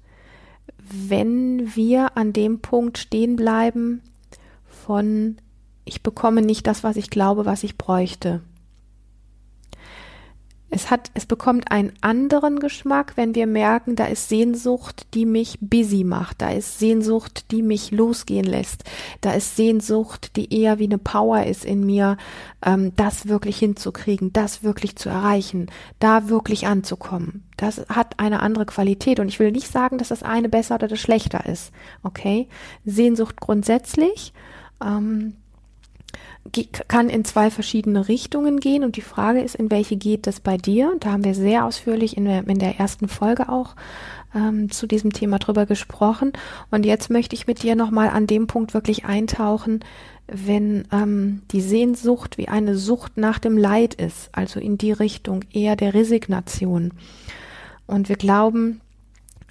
wenn 0.92 1.76
wir 1.76 2.18
an 2.18 2.34
dem 2.34 2.60
Punkt 2.60 2.98
stehen 2.98 3.36
bleiben 3.36 4.02
von 4.66 5.38
ich 5.86 6.04
bekomme 6.04 6.42
nicht 6.42 6.68
das, 6.68 6.84
was 6.84 6.98
ich 6.98 7.10
glaube, 7.10 7.46
was 7.46 7.64
ich 7.64 7.78
bräuchte. 7.78 8.42
Es 10.70 10.92
hat, 10.92 11.10
es 11.14 11.26
bekommt 11.26 11.72
einen 11.72 11.94
anderen 12.02 12.60
Geschmack, 12.60 13.14
wenn 13.16 13.34
wir 13.34 13.48
merken, 13.48 13.96
da 13.96 14.06
ist 14.06 14.30
Sehnsucht, 14.30 15.08
die 15.14 15.26
mich 15.26 15.58
busy 15.62 16.04
macht, 16.04 16.42
da 16.42 16.52
ist 16.52 16.80
Sehnsucht, 16.80 17.52
die 17.52 17.64
mich 17.64 17.92
losgehen 17.92 18.46
lässt, 18.46 18.84
da 19.22 19.34
ist 19.34 19.56
Sehnsucht, 19.56 20.36
die 20.36 20.54
eher 20.54 20.78
wie 20.78 20.86
eine 20.86 21.00
Power 21.00 21.44
ist 21.44 21.66
in 21.66 21.86
mir, 21.86 22.18
ähm, 22.64 22.94
das 22.96 23.28
wirklich 23.28 23.58
hinzukriegen, 23.58 24.32
das 24.32 24.64
wirklich 24.64 24.96
zu 24.96 25.10
erreichen, 25.10 25.68
da 26.00 26.30
wirklich 26.30 26.68
anzukommen. 26.68 27.44
Das 27.58 27.86
hat 27.90 28.20
eine 28.20 28.42
andere 28.42 28.66
Qualität 28.66 29.20
und 29.20 29.28
ich 29.28 29.40
will 29.40 29.52
nicht 29.52 29.72
sagen, 29.72 29.98
dass 29.98 30.10
das 30.10 30.24
eine 30.24 30.50
besser 30.50 30.76
oder 30.76 30.88
das 30.88 31.00
schlechter 31.00 31.46
ist. 31.46 31.72
Okay, 32.04 32.48
Sehnsucht 32.86 33.42
grundsätzlich. 33.42 34.34
Ähm, 34.84 35.34
kann 36.88 37.10
in 37.10 37.26
zwei 37.26 37.52
verschiedene 37.52 38.08
Richtungen 38.08 38.60
gehen 38.60 38.84
und 38.84 38.96
die 38.96 39.02
Frage 39.02 39.42
ist, 39.42 39.56
in 39.56 39.72
welche 39.72 39.98
geht 39.98 40.28
das 40.28 40.40
bei 40.40 40.58
dir? 40.58 40.92
Und 40.92 41.06
da 41.06 41.12
haben 41.12 41.24
wir 41.24 41.36
sehr 41.36 41.66
ausführlich 41.66 42.18
in 42.18 42.26
der, 42.26 42.48
in 42.48 42.60
der 42.60 42.80
ersten 42.80 43.08
Folge 43.08 43.50
auch 43.50 43.76
ähm, 44.34 44.70
zu 44.72 44.88
diesem 44.88 45.14
Thema 45.14 45.40
drüber 45.40 45.66
gesprochen. 45.66 46.34
Und 46.72 46.86
jetzt 46.86 47.10
möchte 47.10 47.36
ich 47.36 47.48
mit 47.48 47.64
dir 47.64 47.76
nochmal 47.76 48.10
an 48.10 48.28
dem 48.28 48.48
Punkt 48.48 48.74
wirklich 48.74 49.06
eintauchen, 49.06 49.84
wenn 50.28 50.88
ähm, 50.92 51.42
die 51.52 51.62
Sehnsucht 51.62 52.38
wie 52.38 52.48
eine 52.48 52.76
Sucht 52.76 53.18
nach 53.18 53.40
dem 53.40 53.58
Leid 53.58 53.96
ist, 53.96 54.30
also 54.32 54.60
in 54.60 54.78
die 54.78 54.92
Richtung 54.92 55.44
eher 55.52 55.76
der 55.76 55.94
Resignation. 55.94 56.94
Und 57.88 58.10
wir 58.10 58.18
glauben 58.18 58.82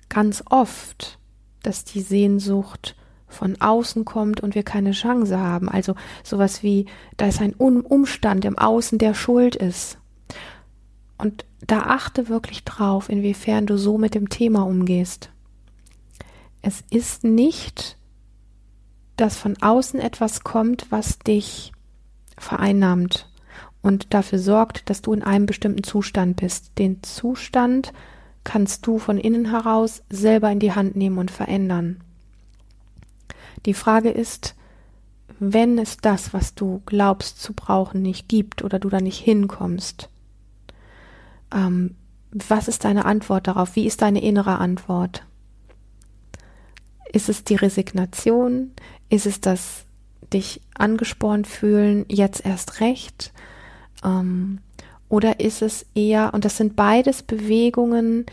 ganz 0.08 0.44
oft, 0.48 1.18
dass 1.62 1.84
die 1.84 2.00
Sehnsucht 2.00 2.94
von 3.28 3.60
außen 3.60 4.04
kommt 4.04 4.40
und 4.40 4.54
wir 4.54 4.62
keine 4.62 4.92
Chance 4.92 5.38
haben. 5.38 5.68
Also 5.68 5.94
sowas 6.24 6.62
wie, 6.62 6.86
da 7.16 7.26
ist 7.26 7.40
ein 7.40 7.54
Umstand 7.54 8.44
im 8.44 8.58
Außen, 8.58 8.98
der 8.98 9.14
schuld 9.14 9.54
ist. 9.54 9.98
Und 11.18 11.44
da 11.66 11.80
achte 11.80 12.28
wirklich 12.28 12.64
drauf, 12.64 13.08
inwiefern 13.08 13.66
du 13.66 13.76
so 13.76 13.98
mit 13.98 14.14
dem 14.14 14.28
Thema 14.28 14.62
umgehst. 14.62 15.30
Es 16.62 16.84
ist 16.90 17.24
nicht, 17.24 17.96
dass 19.16 19.36
von 19.36 19.56
außen 19.60 20.00
etwas 20.00 20.44
kommt, 20.44 20.86
was 20.90 21.18
dich 21.18 21.72
vereinnahmt 22.36 23.28
und 23.82 24.14
dafür 24.14 24.38
sorgt, 24.38 24.88
dass 24.90 25.02
du 25.02 25.12
in 25.12 25.22
einem 25.22 25.46
bestimmten 25.46 25.82
Zustand 25.82 26.36
bist. 26.36 26.72
Den 26.78 27.02
Zustand 27.02 27.92
kannst 28.44 28.86
du 28.86 28.98
von 28.98 29.18
innen 29.18 29.50
heraus 29.50 30.02
selber 30.08 30.50
in 30.50 30.60
die 30.60 30.72
Hand 30.72 30.96
nehmen 30.96 31.18
und 31.18 31.30
verändern. 31.30 32.02
Die 33.68 33.74
Frage 33.74 34.08
ist, 34.08 34.54
wenn 35.40 35.76
es 35.76 35.98
das, 35.98 36.32
was 36.32 36.54
du 36.54 36.80
glaubst 36.86 37.42
zu 37.42 37.52
brauchen, 37.52 38.00
nicht 38.00 38.26
gibt 38.26 38.64
oder 38.64 38.78
du 38.78 38.88
da 38.88 38.98
nicht 38.98 39.18
hinkommst, 39.18 40.08
ähm, 41.54 41.94
was 42.30 42.66
ist 42.66 42.86
deine 42.86 43.04
Antwort 43.04 43.46
darauf? 43.46 43.76
Wie 43.76 43.84
ist 43.84 44.00
deine 44.00 44.22
innere 44.22 44.56
Antwort? 44.56 45.26
Ist 47.12 47.28
es 47.28 47.44
die 47.44 47.56
Resignation? 47.56 48.70
Ist 49.10 49.26
es 49.26 49.42
das 49.42 49.84
dich 50.32 50.62
angespornt 50.72 51.46
fühlen, 51.46 52.06
jetzt 52.08 52.46
erst 52.46 52.80
recht? 52.80 53.34
Ähm, 54.02 54.60
oder 55.10 55.40
ist 55.40 55.60
es 55.60 55.84
eher, 55.94 56.32
und 56.32 56.46
das 56.46 56.56
sind 56.56 56.74
beides 56.74 57.22
Bewegungen, 57.22 58.24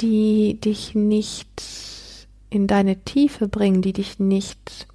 die 0.00 0.60
dich 0.60 0.94
nicht 0.94 1.95
in 2.50 2.66
deine 2.66 2.96
Tiefe 3.04 3.48
bringen, 3.48 3.82
die 3.82 3.92
dich 3.92 4.18
nicht, 4.18 4.86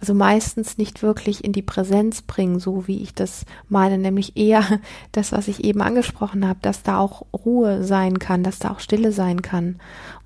also 0.00 0.14
meistens 0.14 0.76
nicht 0.76 1.02
wirklich 1.02 1.44
in 1.44 1.52
die 1.52 1.62
Präsenz 1.62 2.22
bringen, 2.22 2.58
so 2.58 2.86
wie 2.86 3.02
ich 3.02 3.14
das 3.14 3.44
meine, 3.68 3.98
nämlich 3.98 4.36
eher 4.36 4.80
das, 5.12 5.32
was 5.32 5.48
ich 5.48 5.64
eben 5.64 5.80
angesprochen 5.82 6.46
habe, 6.46 6.58
dass 6.62 6.82
da 6.82 6.98
auch 6.98 7.26
Ruhe 7.32 7.84
sein 7.84 8.18
kann, 8.18 8.42
dass 8.42 8.58
da 8.58 8.70
auch 8.70 8.80
Stille 8.80 9.12
sein 9.12 9.42
kann 9.42 9.76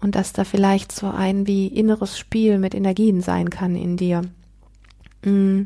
und 0.00 0.14
dass 0.14 0.32
da 0.32 0.44
vielleicht 0.44 0.92
so 0.92 1.08
ein 1.08 1.46
wie 1.46 1.66
inneres 1.66 2.18
Spiel 2.18 2.58
mit 2.58 2.74
Energien 2.74 3.20
sein 3.20 3.50
kann 3.50 3.76
in 3.76 3.96
dir. 3.96 4.22
Mm. 5.24 5.62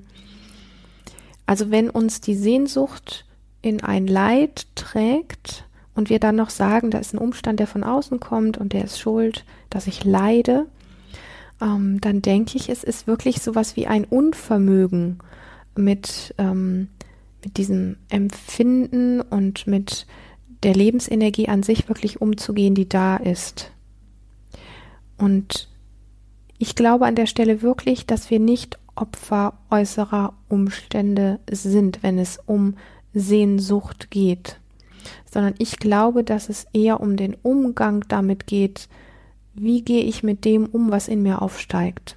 Also 1.45 1.71
wenn 1.71 1.91
uns 1.91 2.21
die 2.21 2.37
Sehnsucht 2.37 3.27
in 3.63 3.83
ein 3.83 4.07
Leid 4.07 4.67
trägt, 4.75 5.67
und 5.95 6.11
wir 6.11 6.19
dann 6.19 6.37
noch 6.37 6.51
sagen, 6.51 6.91
da 6.91 6.99
ist 6.99 7.13
ein 7.13 7.19
Umstand, 7.19 7.61
der 7.61 7.67
von 7.67 7.85
außen 7.85 8.21
kommt 8.21 8.59
und 8.59 8.73
der 8.73 8.85
ist 8.85 8.99
schuld, 8.99 9.45
dass 9.71 9.87
ich 9.87 10.05
leide, 10.05 10.67
ähm, 11.61 12.01
dann 12.01 12.23
denke 12.23 12.57
ich, 12.57 12.69
es 12.69 12.85
ist 12.85 13.07
wirklich 13.07 13.41
sowas 13.41 13.77
wie 13.77 13.87
ein 13.87 14.05
Unvermögen 14.05 15.19
mit, 15.77 16.35
ähm, 16.39 16.89
mit 17.45 17.57
diesem 17.57 17.97
Empfinden 18.09 19.21
und 19.21 19.67
mit 19.67 20.07
der 20.63 20.75
Lebensenergie 20.75 21.49
an 21.49 21.63
sich 21.63 21.89
wirklich 21.89 22.21
umzugehen, 22.21 22.75
die 22.75 22.89
da 22.89 23.17
ist. 23.17 23.73
Und 25.17 25.69
ich 26.59 26.75
glaube 26.75 27.07
an 27.07 27.17
der 27.17 27.27
Stelle 27.27 27.63
wirklich, 27.63 28.07
dass 28.07 28.31
wir 28.31 28.39
nicht 28.39 28.79
Opfer 28.95 29.55
äußerer 29.71 30.35
Umstände 30.49 31.41
sind, 31.51 32.03
wenn 32.03 32.19
es 32.19 32.39
um 32.47 32.77
Sehnsucht 33.15 34.11
geht 34.11 34.61
sondern 35.31 35.55
ich 35.59 35.79
glaube, 35.79 36.25
dass 36.25 36.49
es 36.49 36.67
eher 36.73 37.01
um 37.01 37.17
den 37.17 37.35
Umgang 37.43 38.05
damit 38.09 38.47
geht, 38.47 38.89
wie 39.55 39.83
gehe 39.83 40.03
ich 40.03 40.23
mit 40.23 40.45
dem 40.45 40.67
um, 40.67 40.91
was 40.91 41.09
in 41.09 41.23
mir 41.23 41.43
aufsteigt? 41.43 42.17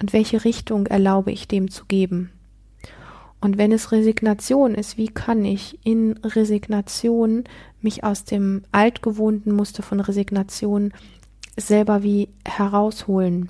Und 0.00 0.12
welche 0.12 0.44
Richtung 0.44 0.86
erlaube 0.86 1.30
ich 1.30 1.48
dem 1.48 1.70
zu 1.70 1.84
geben? 1.86 2.30
Und 3.40 3.56
wenn 3.56 3.72
es 3.72 3.90
Resignation 3.90 4.74
ist, 4.74 4.98
wie 4.98 5.08
kann 5.08 5.44
ich 5.44 5.78
in 5.84 6.18
Resignation 6.22 7.44
mich 7.80 8.04
aus 8.04 8.24
dem 8.24 8.62
altgewohnten 8.70 9.54
Muster 9.54 9.82
von 9.82 10.00
Resignation 10.00 10.92
selber 11.56 12.02
wie 12.02 12.28
herausholen 12.46 13.48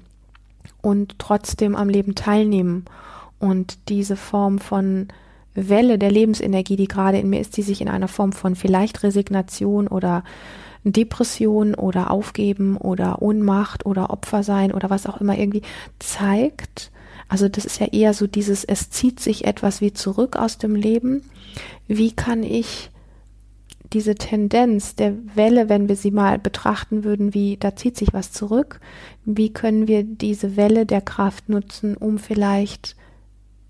und 0.80 1.18
trotzdem 1.18 1.74
am 1.74 1.88
Leben 1.88 2.14
teilnehmen 2.14 2.84
und 3.40 3.78
diese 3.88 4.16
Form 4.16 4.58
von 4.58 5.08
Welle 5.54 5.98
der 5.98 6.12
Lebensenergie, 6.12 6.76
die 6.76 6.88
gerade 6.88 7.18
in 7.18 7.28
mir 7.28 7.40
ist, 7.40 7.56
die 7.56 7.62
sich 7.62 7.80
in 7.80 7.88
einer 7.88 8.08
Form 8.08 8.32
von 8.32 8.54
vielleicht 8.54 9.02
Resignation 9.02 9.88
oder 9.88 10.22
Depression 10.84 11.74
oder 11.74 12.10
Aufgeben 12.10 12.76
oder 12.76 13.20
Ohnmacht 13.20 13.84
oder 13.84 14.10
Opfer 14.10 14.42
sein 14.42 14.72
oder 14.72 14.90
was 14.90 15.06
auch 15.06 15.20
immer 15.20 15.38
irgendwie 15.38 15.62
zeigt. 15.98 16.90
Also 17.28 17.48
das 17.48 17.64
ist 17.64 17.80
ja 17.80 17.86
eher 17.86 18.14
so 18.14 18.26
dieses, 18.26 18.64
es 18.64 18.90
zieht 18.90 19.20
sich 19.20 19.44
etwas 19.44 19.80
wie 19.80 19.92
zurück 19.92 20.36
aus 20.36 20.58
dem 20.58 20.74
Leben. 20.74 21.22
Wie 21.86 22.12
kann 22.12 22.42
ich 22.42 22.90
diese 23.92 24.14
Tendenz 24.14 24.94
der 24.94 25.14
Welle, 25.34 25.68
wenn 25.68 25.88
wir 25.88 25.96
sie 25.96 26.10
mal 26.10 26.38
betrachten 26.38 27.04
würden, 27.04 27.34
wie 27.34 27.56
da 27.56 27.74
zieht 27.74 27.96
sich 27.96 28.12
was 28.12 28.32
zurück, 28.32 28.80
wie 29.24 29.52
können 29.52 29.88
wir 29.88 30.04
diese 30.04 30.56
Welle 30.56 30.86
der 30.86 31.00
Kraft 31.00 31.48
nutzen, 31.48 31.96
um 31.96 32.18
vielleicht 32.18 32.96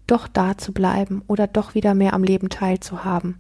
doch 0.07 0.29
da 0.29 0.59
zu 0.59 0.73
bleiben 0.73 1.23
oder 1.27 1.47
doch 1.47 1.75
wieder 1.75 1.95
mehr 1.95 2.13
am 2.15 2.25
Leben 2.25 2.49
teilzuhaben. 2.49 3.37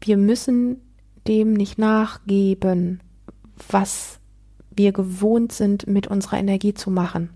Wir 0.00 0.16
müssen 0.16 0.80
dem 1.26 1.52
nicht 1.52 1.78
nachgeben, 1.78 3.00
was 3.68 4.18
wir 4.70 4.92
gewohnt 4.92 5.52
sind, 5.52 5.86
mit 5.86 6.06
unserer 6.06 6.38
Energie 6.38 6.74
zu 6.74 6.90
machen. 6.90 7.30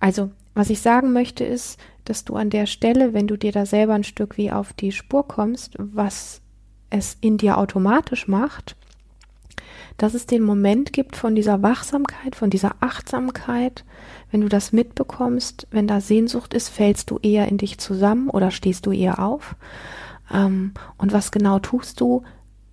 Also, 0.00 0.30
was 0.54 0.70
ich 0.70 0.80
sagen 0.80 1.12
möchte, 1.12 1.44
ist, 1.44 1.78
dass 2.04 2.24
du 2.24 2.36
an 2.36 2.50
der 2.50 2.66
Stelle, 2.66 3.12
wenn 3.12 3.26
du 3.26 3.36
dir 3.36 3.52
da 3.52 3.66
selber 3.66 3.94
ein 3.94 4.04
Stück 4.04 4.36
wie 4.36 4.52
auf 4.52 4.72
die 4.72 4.92
Spur 4.92 5.26
kommst, 5.26 5.74
was 5.78 6.40
es 6.90 7.16
in 7.20 7.36
dir 7.36 7.58
automatisch 7.58 8.28
macht, 8.28 8.76
dass 9.96 10.14
es 10.14 10.26
den 10.26 10.42
Moment 10.42 10.92
gibt 10.92 11.16
von 11.16 11.34
dieser 11.34 11.62
Wachsamkeit, 11.62 12.36
von 12.36 12.50
dieser 12.50 12.76
Achtsamkeit. 12.80 13.84
Wenn 14.30 14.42
du 14.42 14.48
das 14.48 14.72
mitbekommst, 14.72 15.66
wenn 15.70 15.86
da 15.86 16.00
Sehnsucht 16.00 16.54
ist, 16.54 16.68
fällst 16.68 17.10
du 17.10 17.18
eher 17.22 17.48
in 17.48 17.58
dich 17.58 17.78
zusammen 17.78 18.28
oder 18.28 18.50
stehst 18.50 18.86
du 18.86 18.92
eher 18.92 19.18
auf? 19.18 19.56
Ähm, 20.32 20.74
und 20.98 21.12
was 21.12 21.30
genau 21.30 21.58
tust 21.58 22.00
du 22.00 22.22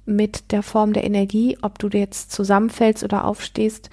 mit 0.06 0.52
der 0.52 0.64
Form 0.64 0.94
der 0.94 1.04
Energie, 1.04 1.58
ob 1.62 1.80
du 1.80 1.88
jetzt 1.88 2.32
zusammenfällst 2.32 3.04
oder 3.04 3.26
aufstehst? 3.26 3.90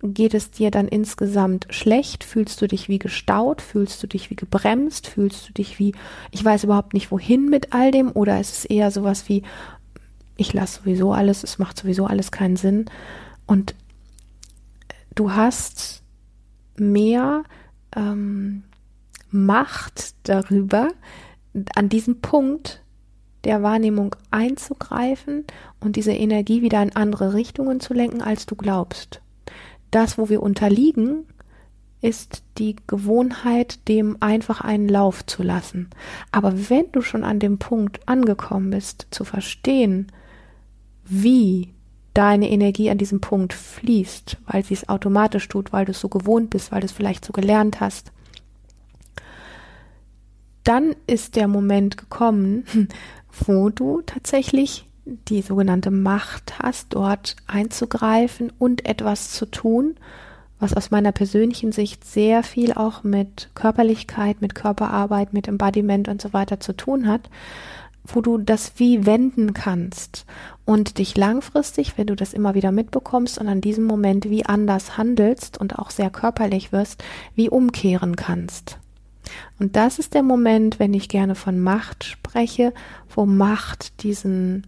Geht 0.00 0.34
es 0.34 0.52
dir 0.52 0.70
dann 0.70 0.86
insgesamt 0.86 1.66
schlecht? 1.70 2.22
Fühlst 2.22 2.62
du 2.62 2.68
dich 2.68 2.88
wie 2.88 3.00
gestaut? 3.00 3.60
Fühlst 3.60 4.02
du 4.02 4.06
dich 4.06 4.30
wie 4.30 4.36
gebremst? 4.36 5.08
Fühlst 5.08 5.48
du 5.48 5.52
dich 5.52 5.78
wie, 5.78 5.92
ich 6.30 6.44
weiß 6.44 6.64
überhaupt 6.64 6.94
nicht 6.94 7.10
wohin 7.10 7.48
mit 7.48 7.72
all 7.72 7.90
dem? 7.90 8.12
Oder 8.12 8.40
ist 8.40 8.58
es 8.58 8.64
eher 8.64 8.90
sowas 8.92 9.28
wie, 9.28 9.42
ich 10.36 10.52
lasse 10.52 10.80
sowieso 10.80 11.12
alles, 11.12 11.42
es 11.42 11.58
macht 11.58 11.76
sowieso 11.76 12.06
alles 12.06 12.30
keinen 12.30 12.56
Sinn. 12.56 12.86
Und 13.46 13.74
du 15.14 15.32
hast 15.32 16.02
mehr 16.76 17.42
ähm, 17.96 18.62
Macht 19.30 20.14
darüber, 20.22 20.88
an 21.74 21.88
diesem 21.88 22.20
Punkt 22.20 22.82
der 23.48 23.62
Wahrnehmung 23.62 24.14
einzugreifen 24.30 25.44
und 25.80 25.96
diese 25.96 26.12
Energie 26.12 26.60
wieder 26.60 26.82
in 26.82 26.94
andere 26.94 27.32
Richtungen 27.32 27.80
zu 27.80 27.94
lenken, 27.94 28.20
als 28.20 28.44
du 28.44 28.54
glaubst. 28.54 29.22
Das, 29.90 30.18
wo 30.18 30.28
wir 30.28 30.42
unterliegen, 30.42 31.24
ist 32.02 32.42
die 32.58 32.76
Gewohnheit, 32.86 33.88
dem 33.88 34.18
einfach 34.20 34.60
einen 34.60 34.86
Lauf 34.86 35.24
zu 35.24 35.42
lassen. 35.42 35.88
Aber 36.30 36.68
wenn 36.68 36.92
du 36.92 37.00
schon 37.00 37.24
an 37.24 37.38
dem 37.38 37.58
Punkt 37.58 38.06
angekommen 38.06 38.70
bist, 38.70 39.06
zu 39.10 39.24
verstehen, 39.24 40.12
wie 41.04 41.72
deine 42.12 42.50
Energie 42.50 42.90
an 42.90 42.98
diesem 42.98 43.22
Punkt 43.22 43.54
fließt, 43.54 44.36
weil 44.46 44.62
sie 44.62 44.74
es 44.74 44.90
automatisch 44.90 45.48
tut, 45.48 45.72
weil 45.72 45.86
du 45.86 45.92
es 45.92 46.00
so 46.00 46.10
gewohnt 46.10 46.50
bist, 46.50 46.70
weil 46.70 46.80
du 46.80 46.86
es 46.86 46.92
vielleicht 46.92 47.24
so 47.24 47.32
gelernt 47.32 47.80
hast, 47.80 48.12
dann 50.64 50.94
ist 51.06 51.34
der 51.34 51.48
Moment 51.48 51.96
gekommen, 51.96 52.64
wo 53.46 53.68
du 53.68 54.02
tatsächlich 54.02 54.86
die 55.04 55.42
sogenannte 55.42 55.90
Macht 55.90 56.58
hast, 56.58 56.88
dort 56.90 57.36
einzugreifen 57.46 58.52
und 58.58 58.86
etwas 58.86 59.30
zu 59.30 59.46
tun, 59.46 59.96
was 60.60 60.74
aus 60.74 60.90
meiner 60.90 61.12
persönlichen 61.12 61.72
Sicht 61.72 62.04
sehr 62.04 62.42
viel 62.42 62.72
auch 62.72 63.04
mit 63.04 63.50
Körperlichkeit, 63.54 64.40
mit 64.40 64.54
Körperarbeit, 64.54 65.32
mit 65.32 65.48
Embodiment 65.48 66.08
und 66.08 66.20
so 66.20 66.32
weiter 66.32 66.60
zu 66.60 66.74
tun 66.74 67.06
hat, 67.06 67.30
wo 68.04 68.20
du 68.20 68.38
das 68.38 68.72
wie 68.76 69.06
wenden 69.06 69.54
kannst 69.54 70.24
und 70.64 70.98
dich 70.98 71.16
langfristig, 71.16 71.96
wenn 71.96 72.06
du 72.06 72.16
das 72.16 72.32
immer 72.32 72.54
wieder 72.54 72.72
mitbekommst 72.72 73.38
und 73.38 73.48
an 73.48 73.60
diesem 73.60 73.84
Moment 73.84 74.30
wie 74.30 74.46
anders 74.46 74.96
handelst 74.96 75.58
und 75.58 75.78
auch 75.78 75.90
sehr 75.90 76.10
körperlich 76.10 76.72
wirst, 76.72 77.04
wie 77.34 77.48
umkehren 77.48 78.16
kannst. 78.16 78.78
Und 79.58 79.76
das 79.76 79.98
ist 79.98 80.14
der 80.14 80.22
Moment, 80.22 80.78
wenn 80.78 80.94
ich 80.94 81.08
gerne 81.08 81.34
von 81.34 81.60
Macht 81.60 82.04
spreche, 82.04 82.72
wo 83.14 83.26
Macht 83.26 84.02
diesen, 84.02 84.66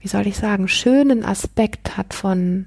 wie 0.00 0.08
soll 0.08 0.26
ich 0.26 0.36
sagen, 0.36 0.68
schönen 0.68 1.24
Aspekt 1.24 1.96
hat 1.96 2.14
von 2.14 2.66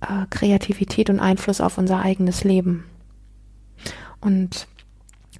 äh, 0.00 0.26
Kreativität 0.30 1.10
und 1.10 1.20
Einfluss 1.20 1.60
auf 1.60 1.78
unser 1.78 2.00
eigenes 2.00 2.44
Leben. 2.44 2.84
Und 4.20 4.66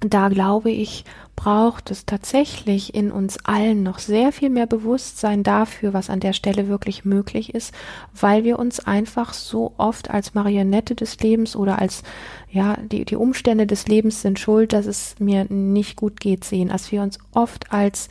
da 0.01 0.29
glaube 0.29 0.71
ich, 0.71 1.05
braucht 1.35 1.89
es 1.89 2.05
tatsächlich 2.05 2.93
in 2.93 3.11
uns 3.11 3.43
allen 3.45 3.81
noch 3.81 3.99
sehr 3.99 4.31
viel 4.31 4.49
mehr 4.49 4.67
Bewusstsein 4.67 5.41
dafür, 5.41 5.93
was 5.93 6.09
an 6.09 6.19
der 6.19 6.33
Stelle 6.33 6.67
wirklich 6.67 7.03
möglich 7.05 7.55
ist, 7.55 7.73
weil 8.13 8.43
wir 8.43 8.59
uns 8.59 8.79
einfach 8.79 9.33
so 9.33 9.73
oft 9.77 10.11
als 10.11 10.33
Marionette 10.33 10.93
des 10.93 11.19
Lebens 11.19 11.55
oder 11.55 11.79
als, 11.79 12.03
ja, 12.51 12.77
die, 12.77 13.05
die 13.05 13.15
Umstände 13.15 13.65
des 13.65 13.87
Lebens 13.87 14.21
sind 14.21 14.39
schuld, 14.39 14.73
dass 14.73 14.85
es 14.85 15.15
mir 15.19 15.45
nicht 15.49 15.95
gut 15.95 16.19
geht 16.19 16.43
sehen, 16.43 16.69
als 16.69 16.91
wir 16.91 17.01
uns 17.01 17.17
oft 17.31 17.71
als 17.71 18.09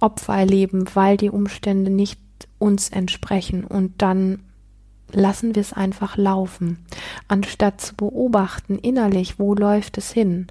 Opfer 0.00 0.34
erleben, 0.34 0.84
weil 0.94 1.16
die 1.16 1.30
Umstände 1.30 1.90
nicht 1.90 2.18
uns 2.58 2.88
entsprechen. 2.88 3.64
Und 3.64 4.02
dann 4.02 4.40
lassen 5.12 5.54
wir 5.54 5.62
es 5.62 5.72
einfach 5.72 6.16
laufen, 6.16 6.84
anstatt 7.28 7.80
zu 7.80 7.94
beobachten 7.94 8.78
innerlich, 8.78 9.38
wo 9.38 9.54
läuft 9.54 9.98
es 9.98 10.12
hin, 10.12 10.48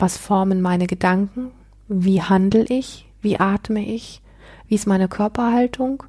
was 0.00 0.16
formen 0.16 0.60
meine 0.60 0.86
Gedanken, 0.86 1.50
wie 1.88 2.22
handle 2.22 2.64
ich, 2.68 3.06
wie 3.20 3.38
atme 3.38 3.84
ich, 3.84 4.22
wie 4.68 4.74
ist 4.74 4.86
meine 4.86 5.08
Körperhaltung? 5.08 6.04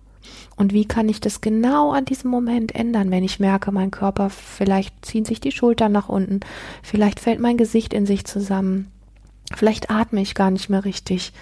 Und 0.55 0.71
wie 0.71 0.85
kann 0.85 1.09
ich 1.09 1.19
das 1.19 1.41
genau 1.41 1.91
an 1.91 2.05
diesem 2.05 2.29
Moment 2.29 2.75
ändern, 2.75 3.09
wenn 3.09 3.23
ich 3.23 3.39
merke, 3.39 3.71
mein 3.71 3.89
Körper, 3.89 4.29
vielleicht 4.29 5.03
ziehen 5.03 5.25
sich 5.25 5.41
die 5.41 5.51
Schultern 5.51 5.91
nach 5.91 6.09
unten, 6.09 6.41
vielleicht 6.83 7.19
fällt 7.19 7.39
mein 7.39 7.57
Gesicht 7.57 7.93
in 7.93 8.05
sich 8.05 8.25
zusammen, 8.25 8.91
vielleicht 9.55 9.89
atme 9.89 10.21
ich 10.21 10.35
gar 10.35 10.51
nicht 10.51 10.69
mehr 10.69 10.85
richtig, 10.85 11.33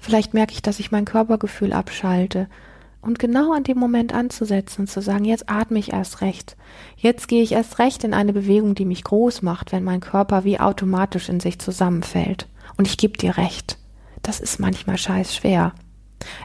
vielleicht 0.00 0.34
merke 0.34 0.52
ich, 0.52 0.62
dass 0.62 0.80
ich 0.80 0.90
mein 0.90 1.04
Körpergefühl 1.04 1.72
abschalte, 1.72 2.48
und 3.04 3.18
genau 3.18 3.52
an 3.52 3.64
dem 3.64 3.78
Moment 3.78 4.14
anzusetzen 4.14 4.82
und 4.82 4.86
zu 4.88 5.02
sagen, 5.02 5.24
jetzt 5.24 5.50
atme 5.50 5.78
ich 5.78 5.92
erst 5.92 6.20
recht. 6.20 6.56
Jetzt 6.96 7.28
gehe 7.28 7.42
ich 7.42 7.52
erst 7.52 7.78
recht 7.78 8.04
in 8.04 8.14
eine 8.14 8.32
Bewegung, 8.32 8.74
die 8.74 8.84
mich 8.84 9.04
groß 9.04 9.42
macht, 9.42 9.72
wenn 9.72 9.84
mein 9.84 10.00
Körper 10.00 10.44
wie 10.44 10.60
automatisch 10.60 11.28
in 11.28 11.40
sich 11.40 11.58
zusammenfällt. 11.58 12.48
Und 12.76 12.88
ich 12.88 12.96
gebe 12.96 13.18
dir 13.18 13.36
recht. 13.36 13.78
Das 14.22 14.40
ist 14.40 14.58
manchmal 14.58 14.98
scheiß 14.98 15.36
schwer. 15.36 15.74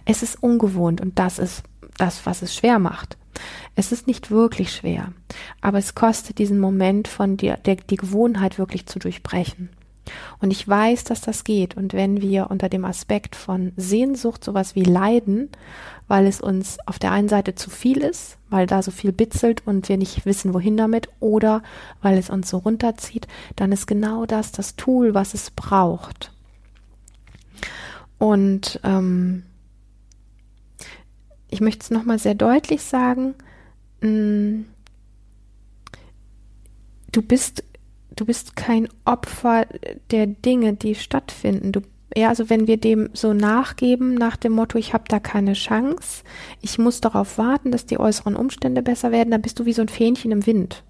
Es 0.05 0.21
ist 0.21 0.43
ungewohnt 0.43 1.01
und 1.01 1.17
das 1.17 1.39
ist 1.39 1.63
das, 1.97 2.25
was 2.25 2.41
es 2.41 2.53
schwer 2.55 2.79
macht. 2.79 3.17
Es 3.75 3.91
ist 3.91 4.07
nicht 4.07 4.31
wirklich 4.31 4.73
schwer, 4.73 5.13
aber 5.61 5.77
es 5.77 5.95
kostet 5.95 6.39
diesen 6.39 6.59
Moment 6.59 7.07
von 7.07 7.37
dir, 7.37 7.57
der, 7.57 7.75
die 7.75 7.95
Gewohnheit 7.95 8.57
wirklich 8.59 8.85
zu 8.85 8.99
durchbrechen. 8.99 9.69
Und 10.39 10.51
ich 10.51 10.67
weiß, 10.67 11.03
dass 11.03 11.21
das 11.21 11.43
geht. 11.43 11.75
Und 11.75 11.93
wenn 11.93 12.21
wir 12.21 12.49
unter 12.49 12.69
dem 12.69 12.85
Aspekt 12.85 13.35
von 13.35 13.73
Sehnsucht 13.77 14.43
sowas 14.43 14.75
wie 14.75 14.83
Leiden, 14.83 15.49
weil 16.07 16.25
es 16.25 16.41
uns 16.41 16.77
auf 16.85 16.99
der 16.99 17.11
einen 17.11 17.29
Seite 17.29 17.55
zu 17.55 17.69
viel 17.69 17.99
ist, 17.99 18.37
weil 18.49 18.65
da 18.65 18.81
so 18.81 18.91
viel 18.91 19.11
bitzelt 19.11 19.65
und 19.65 19.89
wir 19.89 19.97
nicht 19.97 20.25
wissen, 20.25 20.53
wohin 20.53 20.75
damit, 20.75 21.09
oder 21.19 21.61
weil 22.01 22.17
es 22.17 22.29
uns 22.29 22.49
so 22.49 22.57
runterzieht, 22.57 23.27
dann 23.55 23.71
ist 23.71 23.85
genau 23.85 24.25
das 24.25 24.51
das 24.51 24.75
Tool, 24.75 25.13
was 25.13 25.33
es 25.33 25.51
braucht. 25.51 26.31
Und 28.17 28.79
ähm, 28.83 29.43
ich 31.49 31.61
möchte 31.61 31.83
es 31.83 31.91
nochmal 31.91 32.19
sehr 32.19 32.35
deutlich 32.35 32.83
sagen, 32.83 33.35
mh, 34.01 34.09
mm, 34.09 34.65
du 37.11 37.21
bist 37.21 37.63
du 38.15 38.25
bist 38.25 38.55
kein 38.55 38.89
Opfer 39.05 39.65
der 40.11 40.27
Dinge, 40.27 40.73
die 40.73 40.95
stattfinden. 40.95 41.71
Du, 41.71 41.81
ja, 42.15 42.29
also 42.29 42.49
wenn 42.49 42.67
wir 42.67 42.77
dem 42.77 43.09
so 43.13 43.33
nachgeben 43.33 44.15
nach 44.15 44.35
dem 44.35 44.53
Motto, 44.53 44.77
ich 44.77 44.93
habe 44.93 45.05
da 45.07 45.19
keine 45.19 45.53
Chance, 45.53 46.23
ich 46.61 46.77
muss 46.77 47.01
darauf 47.01 47.37
warten, 47.37 47.71
dass 47.71 47.85
die 47.85 47.99
äußeren 47.99 48.35
Umstände 48.35 48.81
besser 48.81 49.11
werden, 49.11 49.31
dann 49.31 49.41
bist 49.41 49.59
du 49.59 49.65
wie 49.65 49.73
so 49.73 49.81
ein 49.81 49.89
Fähnchen 49.89 50.31
im 50.31 50.45
Wind. 50.45 50.83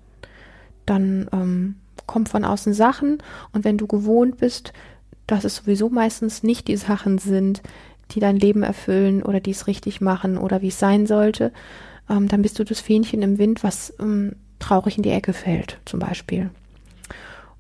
Dann 0.86 1.30
ähm, 1.32 1.76
kommen 2.08 2.26
von 2.26 2.46
außen 2.46 2.74
Sachen 2.74 3.20
und 3.52 3.64
wenn 3.64 3.78
du 3.78 3.86
gewohnt 3.86 4.38
bist, 4.38 4.74
dass 5.28 5.44
es 5.44 5.58
sowieso 5.58 5.90
meistens 5.90 6.42
nicht 6.42 6.68
die 6.68 6.78
Sachen 6.78 7.20
sind, 7.20 7.62
die 8.12 8.20
dein 8.20 8.38
Leben 8.38 8.64
erfüllen 8.64 9.22
oder 9.22 9.40
die 9.40 9.52
es 9.52 9.68
richtig 9.68 10.02
machen 10.02 10.38
oder 10.38 10.62
wie 10.62 10.70
es 10.70 10.80
sein 10.80 11.06
sollte, 11.06 11.52
ähm, 12.10 12.28
dann 12.28 12.42
bist 12.42 12.58
du 12.58 12.64
das 12.64 12.80
Fähnchen 12.80 13.22
im 13.22 13.38
Wind, 13.38 13.64
was 13.64 13.94
ähm, 14.00 14.36
traurig 14.58 14.98
in 14.98 15.04
die 15.04 15.12
Ecke 15.12 15.34
fällt, 15.34 15.80
zum 15.86 16.00
Beispiel. 16.00 16.50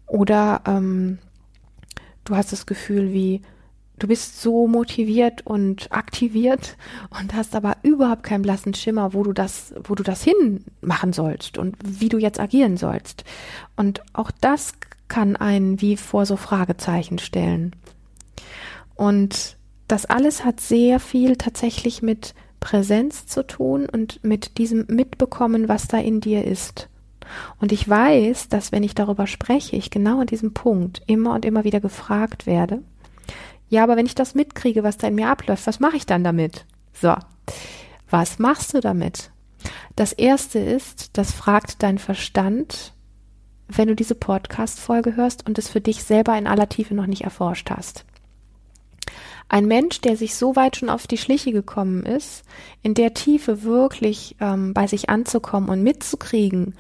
Oder 0.10 0.62
ähm, 0.65 1.19
du 2.26 2.36
hast 2.36 2.52
das 2.52 2.65
Gefühl, 2.65 3.13
wie 3.13 3.41
du 4.00 4.08
bist 4.08 4.41
so 4.41 4.67
motiviert 4.67 5.45
und 5.45 5.91
aktiviert 5.91 6.78
und 7.10 7.34
hast 7.34 7.56
aber 7.56 7.78
überhaupt 7.84 8.24
keinen 8.24 8.41
blassen 8.41 8.74
Schimmer, 8.74 9.13
wo 9.13 9.24
du 9.24 9.34
das, 9.34 9.74
wo 9.84 9.95
du 9.95 10.04
das 10.04 10.24
hinmachen 10.24 11.13
sollst 11.13 11.58
und 11.58 11.78
wie 11.84 12.10
du 12.10 12.17
jetzt 12.17 12.39
agieren 12.39 12.78
sollst. 12.78 13.24
Und 13.76 14.02
auch 14.13 14.32
das 14.32 14.74
kann 15.10 15.36
einen 15.36 15.80
wie 15.82 15.95
vor 15.95 16.26
so 16.26 16.38
Fragezeichen 16.38 17.19
stellen. 17.19 17.76
Und 18.95 19.58
das 19.88 20.06
alles 20.06 20.43
hat 20.43 20.60
sehr 20.60 21.00
viel 21.00 21.36
tatsächlich 21.36 22.02
mit 22.02 22.34
Präsenz 22.60 23.28
zu 23.28 23.45
tun 23.45 23.88
und 23.89 24.24
mit 24.24 24.58
diesem 24.58 24.86
Mitbekommen, 24.88 25.69
was 25.69 25.88
da 25.88 25.98
in 25.98 26.19
dir 26.19 26.45
ist. 26.45 26.88
Und 27.60 27.72
ich 27.72 27.88
weiß, 27.88 28.50
dass 28.50 28.72
wenn 28.72 28.84
ich 28.84 28.96
darüber 28.96 29.28
spreche, 29.28 29.76
ich 29.76 29.92
genau 29.92 30.22
an 30.22 30.28
diesem 30.28 30.54
Punkt 30.54 31.02
immer 31.08 31.34
und 31.34 31.46
immer 31.46 31.63
wieder 31.63 31.80
gefragt 31.80 32.46
werde, 32.46 32.82
ja, 33.70 33.84
aber 33.84 33.96
wenn 33.96 34.08
ich 34.08 34.15
das 34.15 34.34
mitkriege, 34.34 34.84
was 34.84 34.98
da 34.98 35.08
in 35.08 35.15
mir 35.15 35.30
abläuft, 35.30 35.68
was 35.68 35.80
mache 35.80 35.98
ich 35.98 36.06
dann 36.06 36.24
damit? 36.24 36.65
So, 36.94 37.15
was 38.10 38.39
machst 38.39 38.74
du 38.74 38.80
damit? 38.80 39.32
Das 39.96 40.12
erste 40.13 40.60
ist, 40.60 41.18
das 41.18 41.32
fragt 41.32 41.84
dein 41.84 42.00
Verstand, 42.00 42.94
wenn 43.68 43.88
du 43.88 43.96
diese 43.96 44.15
Podcast-Folge 44.15 45.15
hörst 45.15 45.48
und 45.48 45.60
es 45.60 45.70
für 45.70 45.82
dich 45.82 46.04
selber 46.04 46.38
in 46.38 46.48
aller 46.48 46.70
Tiefe 46.70 46.96
noch 46.96 47.06
nicht 47.06 47.24
erforscht 47.24 47.70
hast. 47.70 48.06
Ein 49.51 49.65
Mensch, 49.65 49.99
der 50.01 50.15
sich 50.15 50.35
so 50.35 50.55
weit 50.55 50.77
schon 50.77 50.89
auf 50.89 51.07
die 51.07 51.17
Schliche 51.17 51.51
gekommen 51.51 52.03
ist, 52.05 52.43
in 52.83 52.93
der 52.93 53.15
Tiefe 53.15 53.63
wirklich 53.63 54.35
ähm, 54.39 54.75
bei 54.75 54.85
sich 54.85 55.09
anzukommen 55.09 55.69
und 55.69 55.81
mitzukriegen, 55.81 56.75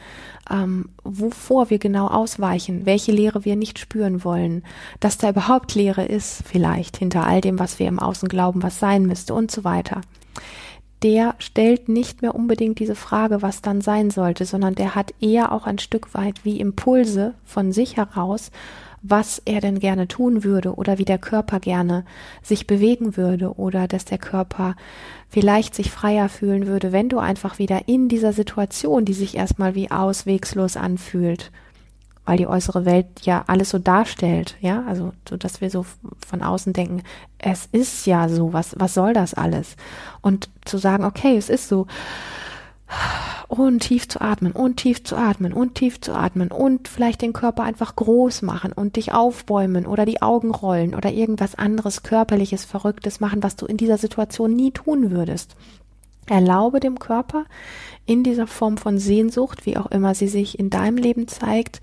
ähm, 0.51 0.89
wovor 1.03 1.71
wir 1.71 1.79
genau 1.79 2.07
ausweichen, 2.07 2.85
welche 2.85 3.11
Lehre 3.11 3.43
wir 3.43 3.55
nicht 3.55 3.79
spüren 3.79 4.23
wollen, 4.23 4.63
dass 4.99 5.17
da 5.17 5.31
überhaupt 5.31 5.73
Lehre 5.73 6.05
ist, 6.05 6.43
vielleicht 6.45 6.97
hinter 6.97 7.25
all 7.25 7.41
dem, 7.41 7.57
was 7.57 7.79
wir 7.79 7.87
im 7.87 7.99
Außen 7.99 8.29
glauben, 8.29 8.61
was 8.61 8.79
sein 8.79 9.07
müsste 9.07 9.33
und 9.33 9.49
so 9.49 9.63
weiter. 9.63 10.01
Der 11.01 11.35
stellt 11.39 11.89
nicht 11.89 12.21
mehr 12.21 12.35
unbedingt 12.35 12.77
diese 12.79 12.95
Frage, 12.95 13.41
was 13.41 13.61
dann 13.63 13.81
sein 13.81 14.11
sollte, 14.11 14.45
sondern 14.45 14.75
der 14.75 14.93
hat 14.95 15.13
eher 15.21 15.53
auch 15.53 15.65
ein 15.65 15.79
Stück 15.79 16.13
weit 16.13 16.43
wie 16.43 16.59
Impulse 16.59 17.33
von 17.45 17.71
sich 17.71 17.97
heraus, 17.97 18.51
was 19.01 19.41
er 19.45 19.61
denn 19.61 19.79
gerne 19.79 20.07
tun 20.07 20.43
würde 20.43 20.75
oder 20.75 20.97
wie 20.97 21.05
der 21.05 21.17
Körper 21.17 21.59
gerne 21.59 22.05
sich 22.41 22.67
bewegen 22.67 23.17
würde 23.17 23.57
oder 23.57 23.87
dass 23.87 24.05
der 24.05 24.17
Körper 24.17 24.75
vielleicht 25.29 25.75
sich 25.75 25.91
freier 25.91 26.29
fühlen 26.29 26.67
würde, 26.67 26.91
wenn 26.91 27.09
du 27.09 27.19
einfach 27.19 27.59
wieder 27.59 27.87
in 27.87 28.09
dieser 28.09 28.33
Situation, 28.33 29.05
die 29.05 29.13
sich 29.13 29.35
erstmal 29.35 29.75
wie 29.75 29.91
auswegslos 29.91 30.75
anfühlt, 30.75 31.51
weil 32.25 32.37
die 32.37 32.47
äußere 32.47 32.85
Welt 32.85 33.07
ja 33.21 33.43
alles 33.47 33.69
so 33.69 33.79
darstellt, 33.79 34.55
ja, 34.61 34.83
also 34.87 35.13
so, 35.27 35.37
dass 35.37 35.61
wir 35.61 35.69
so 35.69 35.85
von 36.27 36.43
außen 36.43 36.73
denken, 36.73 37.03
es 37.37 37.67
ist 37.71 38.05
ja 38.05 38.29
so, 38.29 38.53
was 38.53 38.75
was 38.77 38.93
soll 38.93 39.13
das 39.13 39.33
alles? 39.33 39.75
Und 40.21 40.49
zu 40.65 40.77
sagen, 40.77 41.05
okay, 41.05 41.37
es 41.37 41.49
ist 41.49 41.67
so. 41.67 41.87
Und 43.47 43.79
tief 43.81 44.07
zu 44.07 44.21
atmen 44.21 44.51
und 44.51 44.77
tief 44.77 45.03
zu 45.03 45.15
atmen 45.15 45.53
und 45.53 45.75
tief 45.75 46.01
zu 46.01 46.13
atmen 46.13 46.51
und 46.51 46.87
vielleicht 46.87 47.21
den 47.21 47.33
Körper 47.33 47.63
einfach 47.63 47.95
groß 47.95 48.43
machen 48.43 48.71
und 48.71 48.95
dich 48.95 49.11
aufbäumen 49.11 49.85
oder 49.85 50.05
die 50.05 50.21
Augen 50.21 50.51
rollen 50.51 50.93
oder 50.93 51.11
irgendwas 51.11 51.55
anderes 51.55 52.03
körperliches, 52.03 52.65
verrücktes 52.65 53.19
machen, 53.19 53.41
was 53.41 53.55
du 53.55 53.65
in 53.65 53.77
dieser 53.77 53.97
Situation 53.97 54.55
nie 54.55 54.71
tun 54.71 55.11
würdest. 55.11 55.55
Erlaube 56.27 56.79
dem 56.79 56.99
Körper 56.99 57.45
in 58.05 58.23
dieser 58.23 58.47
Form 58.47 58.77
von 58.77 58.99
Sehnsucht, 58.99 59.65
wie 59.65 59.77
auch 59.77 59.87
immer 59.87 60.13
sie 60.13 60.27
sich 60.27 60.59
in 60.59 60.69
deinem 60.69 60.97
Leben 60.97 61.27
zeigt, 61.27 61.81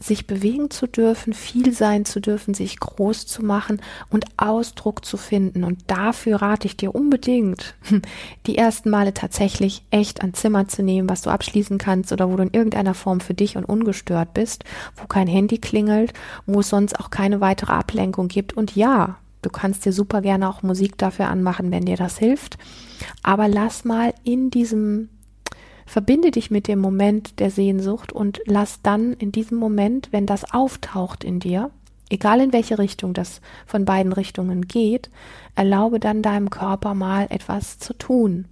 sich 0.00 0.26
bewegen 0.26 0.70
zu 0.70 0.86
dürfen, 0.86 1.34
viel 1.34 1.72
sein 1.72 2.06
zu 2.06 2.20
dürfen, 2.20 2.54
sich 2.54 2.80
groß 2.80 3.26
zu 3.26 3.44
machen 3.44 3.80
und 4.08 4.24
Ausdruck 4.38 5.04
zu 5.04 5.18
finden. 5.18 5.62
Und 5.62 5.78
dafür 5.88 6.40
rate 6.40 6.66
ich 6.66 6.76
dir 6.76 6.94
unbedingt, 6.94 7.74
die 8.46 8.56
ersten 8.56 8.88
Male 8.90 9.12
tatsächlich 9.12 9.82
echt 9.90 10.22
ein 10.22 10.32
Zimmer 10.32 10.66
zu 10.68 10.82
nehmen, 10.82 11.08
was 11.08 11.22
du 11.22 11.30
abschließen 11.30 11.76
kannst 11.76 12.12
oder 12.12 12.30
wo 12.30 12.36
du 12.36 12.44
in 12.44 12.54
irgendeiner 12.54 12.94
Form 12.94 13.20
für 13.20 13.34
dich 13.34 13.56
und 13.58 13.66
ungestört 13.66 14.32
bist, 14.32 14.64
wo 14.96 15.06
kein 15.06 15.28
Handy 15.28 15.58
klingelt, 15.58 16.14
wo 16.46 16.60
es 16.60 16.70
sonst 16.70 16.98
auch 16.98 17.10
keine 17.10 17.42
weitere 17.42 17.72
Ablenkung 17.72 18.28
gibt. 18.28 18.54
Und 18.54 18.74
ja, 18.74 19.16
du 19.42 19.50
kannst 19.50 19.84
dir 19.84 19.92
super 19.92 20.22
gerne 20.22 20.48
auch 20.48 20.62
Musik 20.62 20.96
dafür 20.96 21.28
anmachen, 21.28 21.70
wenn 21.70 21.84
dir 21.84 21.96
das 21.96 22.18
hilft. 22.18 22.56
Aber 23.22 23.48
lass 23.48 23.84
mal 23.84 24.14
in 24.24 24.50
diesem 24.50 25.10
Verbinde 25.90 26.30
dich 26.30 26.52
mit 26.52 26.68
dem 26.68 26.78
Moment 26.78 27.40
der 27.40 27.50
Sehnsucht 27.50 28.12
und 28.12 28.40
lass 28.46 28.80
dann 28.80 29.12
in 29.14 29.32
diesem 29.32 29.58
Moment, 29.58 30.12
wenn 30.12 30.24
das 30.24 30.54
auftaucht 30.54 31.24
in 31.24 31.40
dir, 31.40 31.72
egal 32.08 32.40
in 32.40 32.52
welche 32.52 32.78
Richtung 32.78 33.12
das 33.12 33.40
von 33.66 33.84
beiden 33.86 34.12
Richtungen 34.12 34.68
geht, 34.68 35.10
erlaube 35.56 35.98
dann 35.98 36.22
deinem 36.22 36.48
Körper 36.48 36.94
mal 36.94 37.26
etwas 37.30 37.80
zu 37.80 37.92
tun. 37.94 38.44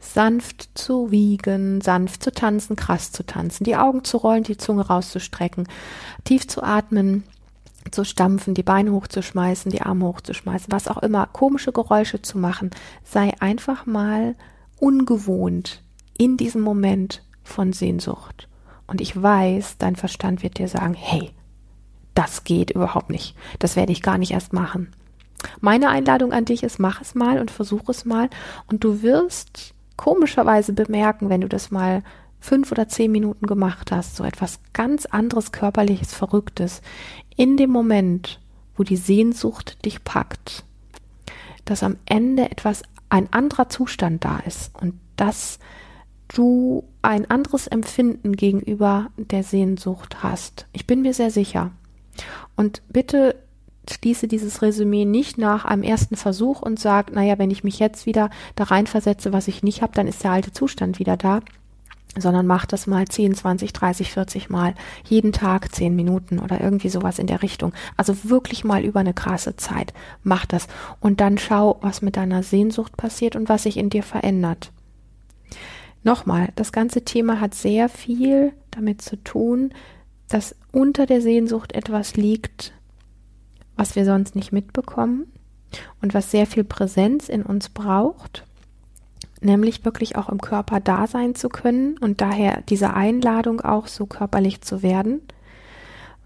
Sanft 0.00 0.68
zu 0.74 1.10
wiegen, 1.10 1.80
sanft 1.80 2.22
zu 2.22 2.30
tanzen, 2.30 2.76
krass 2.76 3.10
zu 3.10 3.24
tanzen, 3.24 3.64
die 3.64 3.76
Augen 3.76 4.04
zu 4.04 4.18
rollen, 4.18 4.42
die 4.42 4.58
Zunge 4.58 4.86
rauszustrecken, 4.86 5.66
tief 6.24 6.46
zu 6.46 6.62
atmen, 6.62 7.24
zu 7.90 8.04
stampfen, 8.04 8.52
die 8.52 8.62
Beine 8.62 8.92
hochzuschmeißen, 8.92 9.72
die 9.72 9.80
Arme 9.80 10.04
hochzuschmeißen, 10.04 10.70
was 10.70 10.88
auch 10.88 10.98
immer, 10.98 11.26
komische 11.26 11.72
Geräusche 11.72 12.20
zu 12.20 12.36
machen. 12.36 12.70
Sei 13.02 13.32
einfach 13.40 13.86
mal 13.86 14.34
ungewohnt 14.78 15.80
in 16.20 16.36
diesem 16.36 16.60
Moment 16.60 17.22
von 17.42 17.72
Sehnsucht. 17.72 18.46
Und 18.86 19.00
ich 19.00 19.20
weiß, 19.20 19.78
dein 19.78 19.96
Verstand 19.96 20.42
wird 20.42 20.58
dir 20.58 20.68
sagen, 20.68 20.92
hey, 20.92 21.30
das 22.14 22.44
geht 22.44 22.70
überhaupt 22.70 23.08
nicht. 23.08 23.34
Das 23.58 23.74
werde 23.74 23.92
ich 23.92 24.02
gar 24.02 24.18
nicht 24.18 24.32
erst 24.32 24.52
machen. 24.52 24.92
Meine 25.62 25.88
Einladung 25.88 26.34
an 26.34 26.44
dich 26.44 26.62
ist, 26.62 26.78
mach 26.78 27.00
es 27.00 27.14
mal 27.14 27.40
und 27.40 27.50
versuch 27.50 27.88
es 27.88 28.04
mal. 28.04 28.28
Und 28.66 28.84
du 28.84 29.00
wirst 29.00 29.72
komischerweise 29.96 30.74
bemerken, 30.74 31.30
wenn 31.30 31.40
du 31.40 31.48
das 31.48 31.70
mal 31.70 32.02
fünf 32.38 32.70
oder 32.70 32.86
zehn 32.86 33.10
Minuten 33.10 33.46
gemacht 33.46 33.90
hast, 33.90 34.16
so 34.16 34.24
etwas 34.24 34.60
ganz 34.74 35.06
anderes, 35.06 35.52
körperliches, 35.52 36.12
verrücktes, 36.12 36.82
in 37.34 37.56
dem 37.56 37.70
Moment, 37.70 38.40
wo 38.76 38.82
die 38.82 38.96
Sehnsucht 38.96 39.82
dich 39.86 40.04
packt, 40.04 40.64
dass 41.64 41.82
am 41.82 41.96
Ende 42.04 42.50
etwas, 42.50 42.82
ein 43.08 43.32
anderer 43.32 43.70
Zustand 43.70 44.22
da 44.22 44.40
ist. 44.40 44.70
Und 44.78 45.00
das 45.16 45.58
du 46.32 46.84
ein 47.02 47.30
anderes 47.30 47.66
Empfinden 47.66 48.34
gegenüber 48.36 49.10
der 49.16 49.42
Sehnsucht 49.42 50.22
hast. 50.22 50.66
Ich 50.72 50.86
bin 50.86 51.02
mir 51.02 51.14
sehr 51.14 51.30
sicher. 51.30 51.70
Und 52.56 52.82
bitte 52.88 53.36
schließe 53.90 54.28
dieses 54.28 54.62
Resümee 54.62 55.04
nicht 55.04 55.38
nach 55.38 55.64
einem 55.64 55.82
ersten 55.82 56.16
Versuch 56.16 56.62
und 56.62 56.78
sag, 56.78 57.12
naja, 57.12 57.38
wenn 57.38 57.50
ich 57.50 57.64
mich 57.64 57.78
jetzt 57.78 58.06
wieder 58.06 58.30
da 58.54 58.64
reinversetze, 58.64 59.32
was 59.32 59.48
ich 59.48 59.62
nicht 59.62 59.82
habe, 59.82 59.92
dann 59.94 60.06
ist 60.06 60.22
der 60.22 60.32
alte 60.32 60.52
Zustand 60.52 60.98
wieder 60.98 61.16
da, 61.16 61.40
sondern 62.16 62.46
mach 62.46 62.66
das 62.66 62.86
mal 62.86 63.08
10, 63.08 63.34
20, 63.34 63.72
30, 63.72 64.12
40 64.12 64.50
Mal, 64.50 64.74
jeden 65.04 65.32
Tag 65.32 65.74
10 65.74 65.96
Minuten 65.96 66.38
oder 66.38 66.60
irgendwie 66.60 66.88
sowas 66.88 67.18
in 67.18 67.26
der 67.26 67.42
Richtung. 67.42 67.72
Also 67.96 68.24
wirklich 68.24 68.62
mal 68.62 68.84
über 68.84 69.00
eine 69.00 69.14
krasse 69.14 69.56
Zeit. 69.56 69.92
Mach 70.22 70.46
das 70.46 70.68
und 71.00 71.20
dann 71.20 71.38
schau, 71.38 71.78
was 71.80 72.02
mit 72.02 72.16
deiner 72.16 72.42
Sehnsucht 72.42 72.96
passiert 72.96 73.34
und 73.34 73.48
was 73.48 73.64
sich 73.64 73.76
in 73.76 73.90
dir 73.90 74.02
verändert. 74.02 74.70
Nochmal, 76.02 76.48
das 76.56 76.72
ganze 76.72 77.04
Thema 77.04 77.40
hat 77.40 77.54
sehr 77.54 77.88
viel 77.88 78.52
damit 78.70 79.02
zu 79.02 79.16
tun, 79.22 79.72
dass 80.28 80.56
unter 80.72 81.06
der 81.06 81.20
Sehnsucht 81.20 81.72
etwas 81.72 82.16
liegt, 82.16 82.72
was 83.76 83.96
wir 83.96 84.04
sonst 84.04 84.34
nicht 84.34 84.52
mitbekommen 84.52 85.26
und 86.00 86.14
was 86.14 86.30
sehr 86.30 86.46
viel 86.46 86.64
Präsenz 86.64 87.28
in 87.28 87.42
uns 87.42 87.68
braucht, 87.68 88.44
nämlich 89.40 89.84
wirklich 89.84 90.16
auch 90.16 90.28
im 90.28 90.40
Körper 90.40 90.80
da 90.80 91.06
sein 91.06 91.34
zu 91.34 91.48
können 91.48 91.98
und 91.98 92.20
daher 92.20 92.62
diese 92.62 92.94
Einladung 92.94 93.60
auch 93.60 93.86
so 93.86 94.06
körperlich 94.06 94.60
zu 94.62 94.82
werden, 94.82 95.20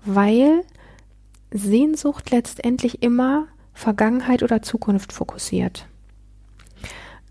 weil 0.04 0.62
Sehnsucht 1.50 2.30
letztendlich 2.30 3.02
immer 3.02 3.46
Vergangenheit 3.72 4.42
oder 4.42 4.62
Zukunft 4.62 5.12
fokussiert. 5.12 5.86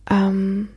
Ähm, 0.10 0.70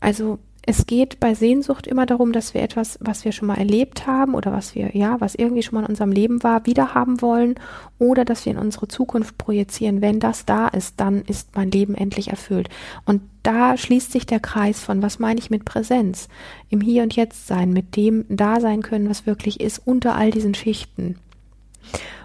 also 0.00 0.38
es 0.66 0.86
geht 0.86 1.20
bei 1.20 1.34
Sehnsucht 1.34 1.86
immer 1.86 2.04
darum, 2.04 2.32
dass 2.32 2.52
wir 2.52 2.62
etwas, 2.62 2.98
was 3.00 3.24
wir 3.24 3.32
schon 3.32 3.48
mal 3.48 3.56
erlebt 3.56 4.06
haben 4.06 4.34
oder 4.34 4.52
was 4.52 4.74
wir, 4.74 4.94
ja, 4.94 5.20
was 5.20 5.34
irgendwie 5.34 5.62
schon 5.62 5.74
mal 5.74 5.80
in 5.80 5.88
unserem 5.88 6.12
Leben 6.12 6.42
war, 6.42 6.66
wieder 6.66 6.94
haben 6.94 7.22
wollen 7.22 7.54
oder 7.98 8.26
dass 8.26 8.44
wir 8.44 8.52
in 8.52 8.58
unsere 8.58 8.86
Zukunft 8.86 9.38
projizieren. 9.38 10.02
Wenn 10.02 10.20
das 10.20 10.44
da 10.44 10.68
ist, 10.68 11.00
dann 11.00 11.22
ist 11.22 11.56
mein 11.56 11.70
Leben 11.70 11.94
endlich 11.94 12.28
erfüllt. 12.28 12.68
Und 13.06 13.22
da 13.42 13.76
schließt 13.78 14.12
sich 14.12 14.26
der 14.26 14.40
Kreis 14.40 14.80
von, 14.80 15.02
was 15.02 15.18
meine 15.18 15.40
ich 15.40 15.48
mit 15.48 15.64
Präsenz? 15.64 16.28
Im 16.68 16.82
Hier 16.82 17.02
und 17.02 17.16
Jetzt 17.16 17.46
sein, 17.46 17.72
mit 17.72 17.96
dem 17.96 18.26
da 18.28 18.60
sein 18.60 18.82
können, 18.82 19.08
was 19.08 19.26
wirklich 19.26 19.60
ist, 19.60 19.80
unter 19.86 20.14
all 20.14 20.30
diesen 20.30 20.54
Schichten. 20.54 21.16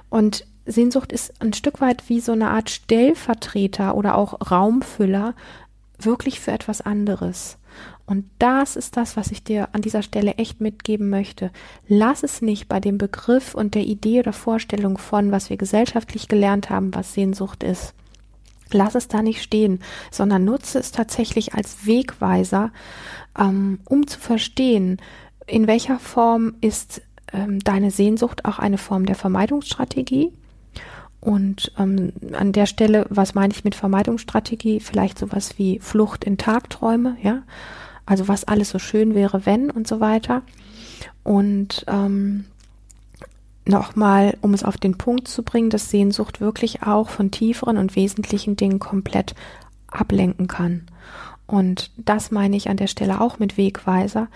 Und 0.10 0.46
Sehnsucht 0.66 1.14
ist 1.14 1.42
ein 1.42 1.54
Stück 1.54 1.80
weit 1.80 2.10
wie 2.10 2.20
so 2.20 2.34
eine 2.34 2.50
Art 2.50 2.70
Stellvertreter 2.70 3.96
oder 3.96 4.16
auch 4.16 4.52
Raumfüller 4.52 5.36
wirklich 6.00 6.42
für 6.42 6.52
etwas 6.52 6.82
anderes. 6.82 7.58
Und 8.06 8.26
das 8.38 8.76
ist 8.76 8.98
das, 8.98 9.18
was 9.18 9.32
ich 9.32 9.44
dir 9.44 9.70
an 9.72 9.82
dieser 9.82 10.04
Stelle 10.04 10.36
echt 10.36 10.62
mitgeben 10.62 11.10
möchte. 11.10 11.52
Lass 11.88 12.22
es 12.24 12.42
nicht 12.42 12.68
bei 12.68 12.80
dem 12.80 12.98
Begriff 12.98 13.56
und 13.56 13.74
der 13.74 13.84
Idee 13.84 14.20
oder 14.20 14.34
Vorstellung 14.34 14.98
von, 14.98 15.32
was 15.32 15.50
wir 15.50 15.58
gesellschaftlich 15.58 16.28
gelernt 16.28 16.70
haben, 16.70 16.94
was 16.94 17.14
Sehnsucht 17.14 17.64
ist. 17.64 17.94
Lass 18.72 18.96
es 18.96 19.08
da 19.08 19.22
nicht 19.22 19.42
stehen, 19.42 19.80
sondern 20.12 20.46
nutze 20.46 20.80
es 20.80 20.92
tatsächlich 20.92 21.56
als 21.56 21.86
Wegweiser, 21.86 22.72
ähm, 23.40 23.80
um 23.86 24.06
zu 24.06 24.20
verstehen, 24.20 24.98
in 25.48 25.68
welcher 25.68 26.00
Form 26.00 26.56
ist 26.62 27.02
ähm, 27.34 27.60
deine 27.60 27.92
Sehnsucht 27.92 28.46
auch 28.46 28.60
eine 28.60 28.78
Form 28.78 29.06
der 29.06 29.16
Vermeidungsstrategie 29.16 30.32
und 31.26 31.72
ähm, 31.80 32.14
an 32.34 32.52
der 32.52 32.68
Stelle, 32.68 33.08
was 33.10 33.34
meine 33.34 33.52
ich 33.52 33.64
mit 33.64 33.74
Vermeidungsstrategie? 33.74 34.80
Vielleicht 34.80 35.18
sowas 35.18 35.58
wie 35.58 35.80
Flucht 35.80 36.24
in 36.24 36.38
Tagträume, 36.38 37.18
ja. 37.22 37.42
Also 38.06 38.28
was 38.28 38.44
alles 38.44 38.70
so 38.70 38.80
schön 38.80 39.16
wäre, 39.16 39.46
wenn 39.46 39.72
und 39.72 39.88
so 39.88 40.00
weiter. 40.00 40.44
Und 41.24 41.86
ähm, 41.88 42.46
nochmal, 43.66 44.38
um 44.42 44.54
es 44.54 44.64
auf 44.64 44.78
den 44.78 44.98
Punkt 44.98 45.28
zu 45.28 45.44
bringen, 45.44 45.70
dass 45.70 45.90
Sehnsucht 45.90 46.40
wirklich 46.40 46.84
auch 46.84 47.10
von 47.10 47.32
tieferen 47.32 47.78
und 47.78 47.96
wesentlichen 47.96 48.56
Dingen 48.56 48.80
komplett 48.80 49.36
ablenken 49.88 50.48
kann. 50.48 50.86
Und 51.48 51.92
das 51.98 52.32
meine 52.32 52.58
ich 52.58 52.70
an 52.70 52.78
der 52.78 52.88
Stelle 52.88 53.22
auch 53.22 53.40
mit 53.40 53.58
Wegweiser. 53.58 54.28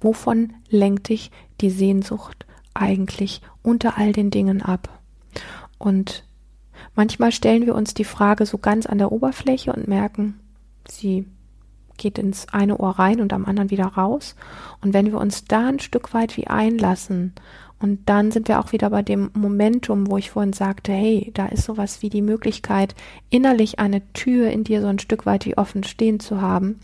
Wovon 0.00 0.52
lenkt 0.68 1.08
dich 1.08 1.30
die 1.60 1.70
Sehnsucht 1.70 2.46
eigentlich 2.74 3.40
unter 3.62 3.98
all 3.98 4.12
den 4.12 4.30
Dingen 4.30 4.62
ab? 4.62 4.88
Und 5.78 6.24
Manchmal 6.96 7.30
stellen 7.30 7.66
wir 7.66 7.74
uns 7.74 7.92
die 7.92 8.04
Frage 8.04 8.46
so 8.46 8.56
ganz 8.56 8.86
an 8.86 8.96
der 8.98 9.12
Oberfläche 9.12 9.72
und 9.72 9.86
merken, 9.86 10.40
sie 10.88 11.26
geht 11.96 12.18
ins 12.18 12.48
eine 12.52 12.78
Ohr 12.78 12.98
rein 12.98 13.20
und 13.20 13.32
am 13.32 13.44
anderen 13.44 13.70
wieder 13.70 13.86
raus. 13.86 14.36
Und 14.80 14.94
wenn 14.94 15.06
wir 15.06 15.18
uns 15.18 15.44
da 15.44 15.68
ein 15.68 15.80
Stück 15.80 16.14
weit 16.14 16.36
wie 16.36 16.46
einlassen 16.46 17.32
und 17.78 18.08
dann 18.08 18.32
sind 18.32 18.48
wir 18.48 18.58
auch 18.58 18.72
wieder 18.72 18.88
bei 18.90 19.02
dem 19.02 19.30
Momentum, 19.34 20.10
wo 20.10 20.16
ich 20.16 20.30
vorhin 20.30 20.54
sagte, 20.54 20.92
hey, 20.92 21.30
da 21.34 21.46
ist 21.46 21.64
sowas 21.64 22.00
wie 22.00 22.08
die 22.08 22.22
Möglichkeit, 22.22 22.94
innerlich 23.28 23.78
eine 23.78 24.00
Tür 24.12 24.50
in 24.50 24.64
dir 24.64 24.80
so 24.80 24.86
ein 24.86 24.98
Stück 24.98 25.26
weit 25.26 25.44
wie 25.44 25.58
offen 25.58 25.84
stehen 25.84 26.18
zu 26.18 26.40
haben, 26.40 26.80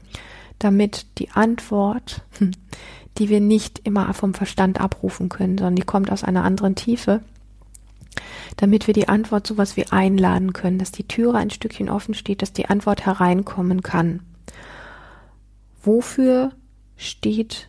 damit 0.58 1.06
die 1.18 1.30
Antwort, 1.30 2.22
die 3.18 3.28
wir 3.28 3.40
nicht 3.40 3.80
immer 3.84 4.12
vom 4.12 4.34
Verstand 4.34 4.80
abrufen 4.80 5.28
können, 5.28 5.56
sondern 5.56 5.76
die 5.76 5.82
kommt 5.82 6.10
aus 6.10 6.24
einer 6.24 6.44
anderen 6.44 6.74
Tiefe, 6.74 7.22
damit 8.56 8.86
wir 8.86 8.94
die 8.94 9.08
Antwort 9.08 9.46
sowas 9.46 9.78
wie 9.78 9.86
einladen 9.86 10.52
können, 10.52 10.78
dass 10.78 10.92
die 10.92 11.08
Türe 11.08 11.38
ein 11.38 11.50
Stückchen 11.50 11.88
offen 11.88 12.12
steht, 12.12 12.42
dass 12.42 12.52
die 12.52 12.68
Antwort 12.68 13.06
hereinkommen 13.06 13.82
kann. 13.82 14.20
Wofür 15.82 16.52
steht 16.96 17.68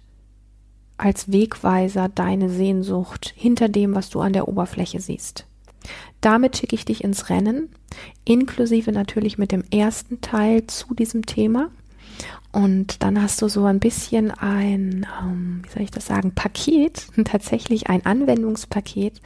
als 0.97 1.31
Wegweiser 1.31 2.09
deine 2.09 2.49
Sehnsucht 2.49 3.33
hinter 3.35 3.69
dem, 3.69 3.95
was 3.95 4.09
du 4.09 4.19
an 4.21 4.33
der 4.33 4.47
Oberfläche 4.47 4.99
siehst? 4.99 5.47
Damit 6.21 6.57
schicke 6.57 6.75
ich 6.75 6.85
dich 6.85 7.03
ins 7.03 7.29
Rennen, 7.29 7.69
inklusive 8.23 8.91
natürlich 8.91 9.37
mit 9.37 9.51
dem 9.51 9.63
ersten 9.71 10.21
Teil 10.21 10.67
zu 10.67 10.93
diesem 10.93 11.25
Thema. 11.25 11.71
Und 12.53 13.01
dann 13.01 13.19
hast 13.19 13.41
du 13.41 13.47
so 13.47 13.65
ein 13.65 13.79
bisschen 13.79 14.29
ein, 14.29 15.07
ähm, 15.23 15.63
wie 15.63 15.69
soll 15.71 15.81
ich 15.81 15.89
das 15.89 16.05
sagen, 16.05 16.35
Paket, 16.35 17.07
tatsächlich 17.25 17.89
ein 17.89 18.05
Anwendungspaket, 18.05 19.21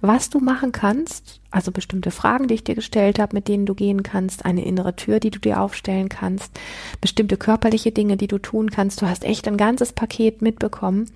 was 0.00 0.30
du 0.30 0.40
machen 0.40 0.72
kannst. 0.72 1.40
Also 1.50 1.72
bestimmte 1.72 2.10
Fragen, 2.10 2.48
die 2.48 2.54
ich 2.54 2.64
dir 2.64 2.74
gestellt 2.74 3.18
habe, 3.18 3.36
mit 3.36 3.48
denen 3.48 3.66
du 3.66 3.74
gehen 3.74 4.02
kannst, 4.02 4.46
eine 4.46 4.64
innere 4.64 4.96
Tür, 4.96 5.20
die 5.20 5.30
du 5.30 5.38
dir 5.38 5.60
aufstellen 5.60 6.08
kannst, 6.08 6.58
bestimmte 7.02 7.36
körperliche 7.36 7.92
Dinge, 7.92 8.16
die 8.16 8.28
du 8.28 8.38
tun 8.38 8.70
kannst. 8.70 9.02
Du 9.02 9.06
hast 9.06 9.24
echt 9.24 9.46
ein 9.46 9.58
ganzes 9.58 9.92
Paket 9.92 10.40
mitbekommen, 10.40 11.10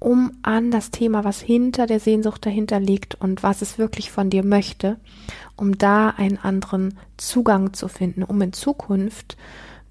um 0.00 0.32
an 0.42 0.72
das 0.72 0.90
Thema, 0.90 1.22
was 1.22 1.40
hinter 1.40 1.86
der 1.86 2.00
Sehnsucht 2.00 2.44
dahinter 2.44 2.80
liegt 2.80 3.14
und 3.14 3.44
was 3.44 3.62
es 3.62 3.78
wirklich 3.78 4.10
von 4.10 4.30
dir 4.30 4.44
möchte, 4.44 4.96
um 5.54 5.78
da 5.78 6.10
einen 6.10 6.38
anderen 6.38 6.98
Zugang 7.18 7.72
zu 7.72 7.86
finden, 7.86 8.24
um 8.24 8.42
in 8.42 8.52
Zukunft 8.52 9.36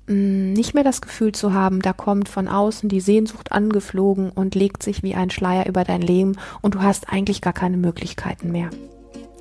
nicht 0.07 0.73
mehr 0.73 0.85
das 0.85 1.01
Gefühl 1.01 1.33
zu 1.33 1.53
haben, 1.53 1.81
da 1.81 1.91
kommt 1.91 2.29
von 2.29 2.47
außen 2.47 2.87
die 2.87 3.01
Sehnsucht 3.01 3.51
angeflogen 3.51 4.31
und 4.31 4.55
legt 4.55 4.81
sich 4.81 5.03
wie 5.03 5.15
ein 5.15 5.29
Schleier 5.29 5.67
über 5.67 5.83
dein 5.83 6.01
Leben 6.01 6.37
und 6.61 6.75
du 6.75 6.81
hast 6.81 7.09
eigentlich 7.09 7.41
gar 7.41 7.53
keine 7.53 7.77
Möglichkeiten 7.77 8.51
mehr. 8.51 8.69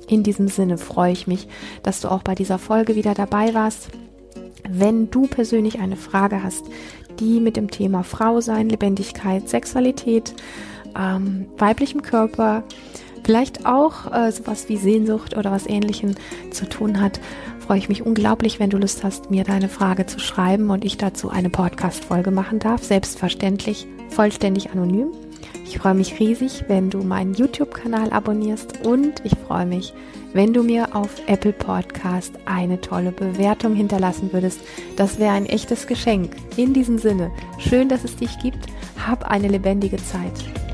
In 0.07 0.23
diesem 0.23 0.47
Sinne 0.47 0.77
freue 0.77 1.13
ich 1.13 1.27
mich, 1.27 1.47
dass 1.83 2.01
du 2.01 2.09
auch 2.09 2.23
bei 2.23 2.35
dieser 2.35 2.59
Folge 2.59 2.95
wieder 2.95 3.13
dabei 3.13 3.53
warst. 3.53 3.89
Wenn 4.69 5.09
du 5.09 5.27
persönlich 5.27 5.79
eine 5.79 5.95
Frage 5.95 6.43
hast, 6.43 6.65
die 7.19 7.39
mit 7.39 7.55
dem 7.55 7.71
Thema 7.71 8.03
Frau 8.03 8.41
sein, 8.41 8.69
Lebendigkeit, 8.69 9.47
Sexualität, 9.47 10.33
ähm, 10.97 11.47
weiblichem 11.57 12.01
Körper, 12.01 12.63
vielleicht 13.27 13.65
auch 13.65 14.09
äh, 14.13 14.31
sowas 14.31 14.69
wie 14.69 14.77
Sehnsucht 14.77 15.35
oder 15.35 15.51
was 15.51 15.67
ähnlichem 15.67 16.15
zu 16.49 16.67
tun 16.67 17.01
hat, 17.01 17.19
freue 17.59 17.77
ich 17.77 17.89
mich 17.89 18.05
unglaublich, 18.05 18.57
wenn 18.61 18.69
du 18.69 18.77
Lust 18.77 19.03
hast, 19.03 19.29
mir 19.29 19.43
deine 19.43 19.67
Frage 19.67 20.05
zu 20.05 20.17
schreiben 20.17 20.69
und 20.69 20.85
ich 20.85 20.95
dazu 20.95 21.29
eine 21.29 21.49
Podcast-Folge 21.49 22.31
machen 22.31 22.59
darf. 22.59 22.85
Selbstverständlich 22.85 23.85
vollständig 24.07 24.71
anonym. 24.71 25.09
Ich 25.65 25.77
freue 25.77 25.95
mich 25.95 26.17
riesig, 26.21 26.63
wenn 26.69 26.89
du 26.89 26.99
meinen 26.99 27.33
YouTube-Kanal 27.33 28.13
abonnierst 28.13 28.85
und 28.85 29.15
ich 29.25 29.33
freue 29.45 29.65
mich, 29.65 29.93
wenn 30.31 30.53
du 30.53 30.63
mir 30.63 30.95
auf 30.95 31.09
Apple 31.27 31.51
Podcast 31.51 32.31
eine 32.45 32.79
tolle 32.79 33.11
Bewertung 33.11 33.75
hinterlassen 33.75 34.31
würdest. 34.31 34.61
Das 34.95 35.19
wäre 35.19 35.33
ein 35.33 35.47
echtes 35.47 35.85
Geschenk. 35.85 36.37
In 36.55 36.73
diesem 36.73 36.97
Sinne, 36.97 37.29
schön, 37.59 37.89
dass 37.89 38.05
es 38.05 38.15
dich 38.15 38.39
gibt. 38.39 38.67
Hab 39.05 39.29
eine 39.29 39.49
lebendige 39.49 39.97
Zeit. 39.97 40.66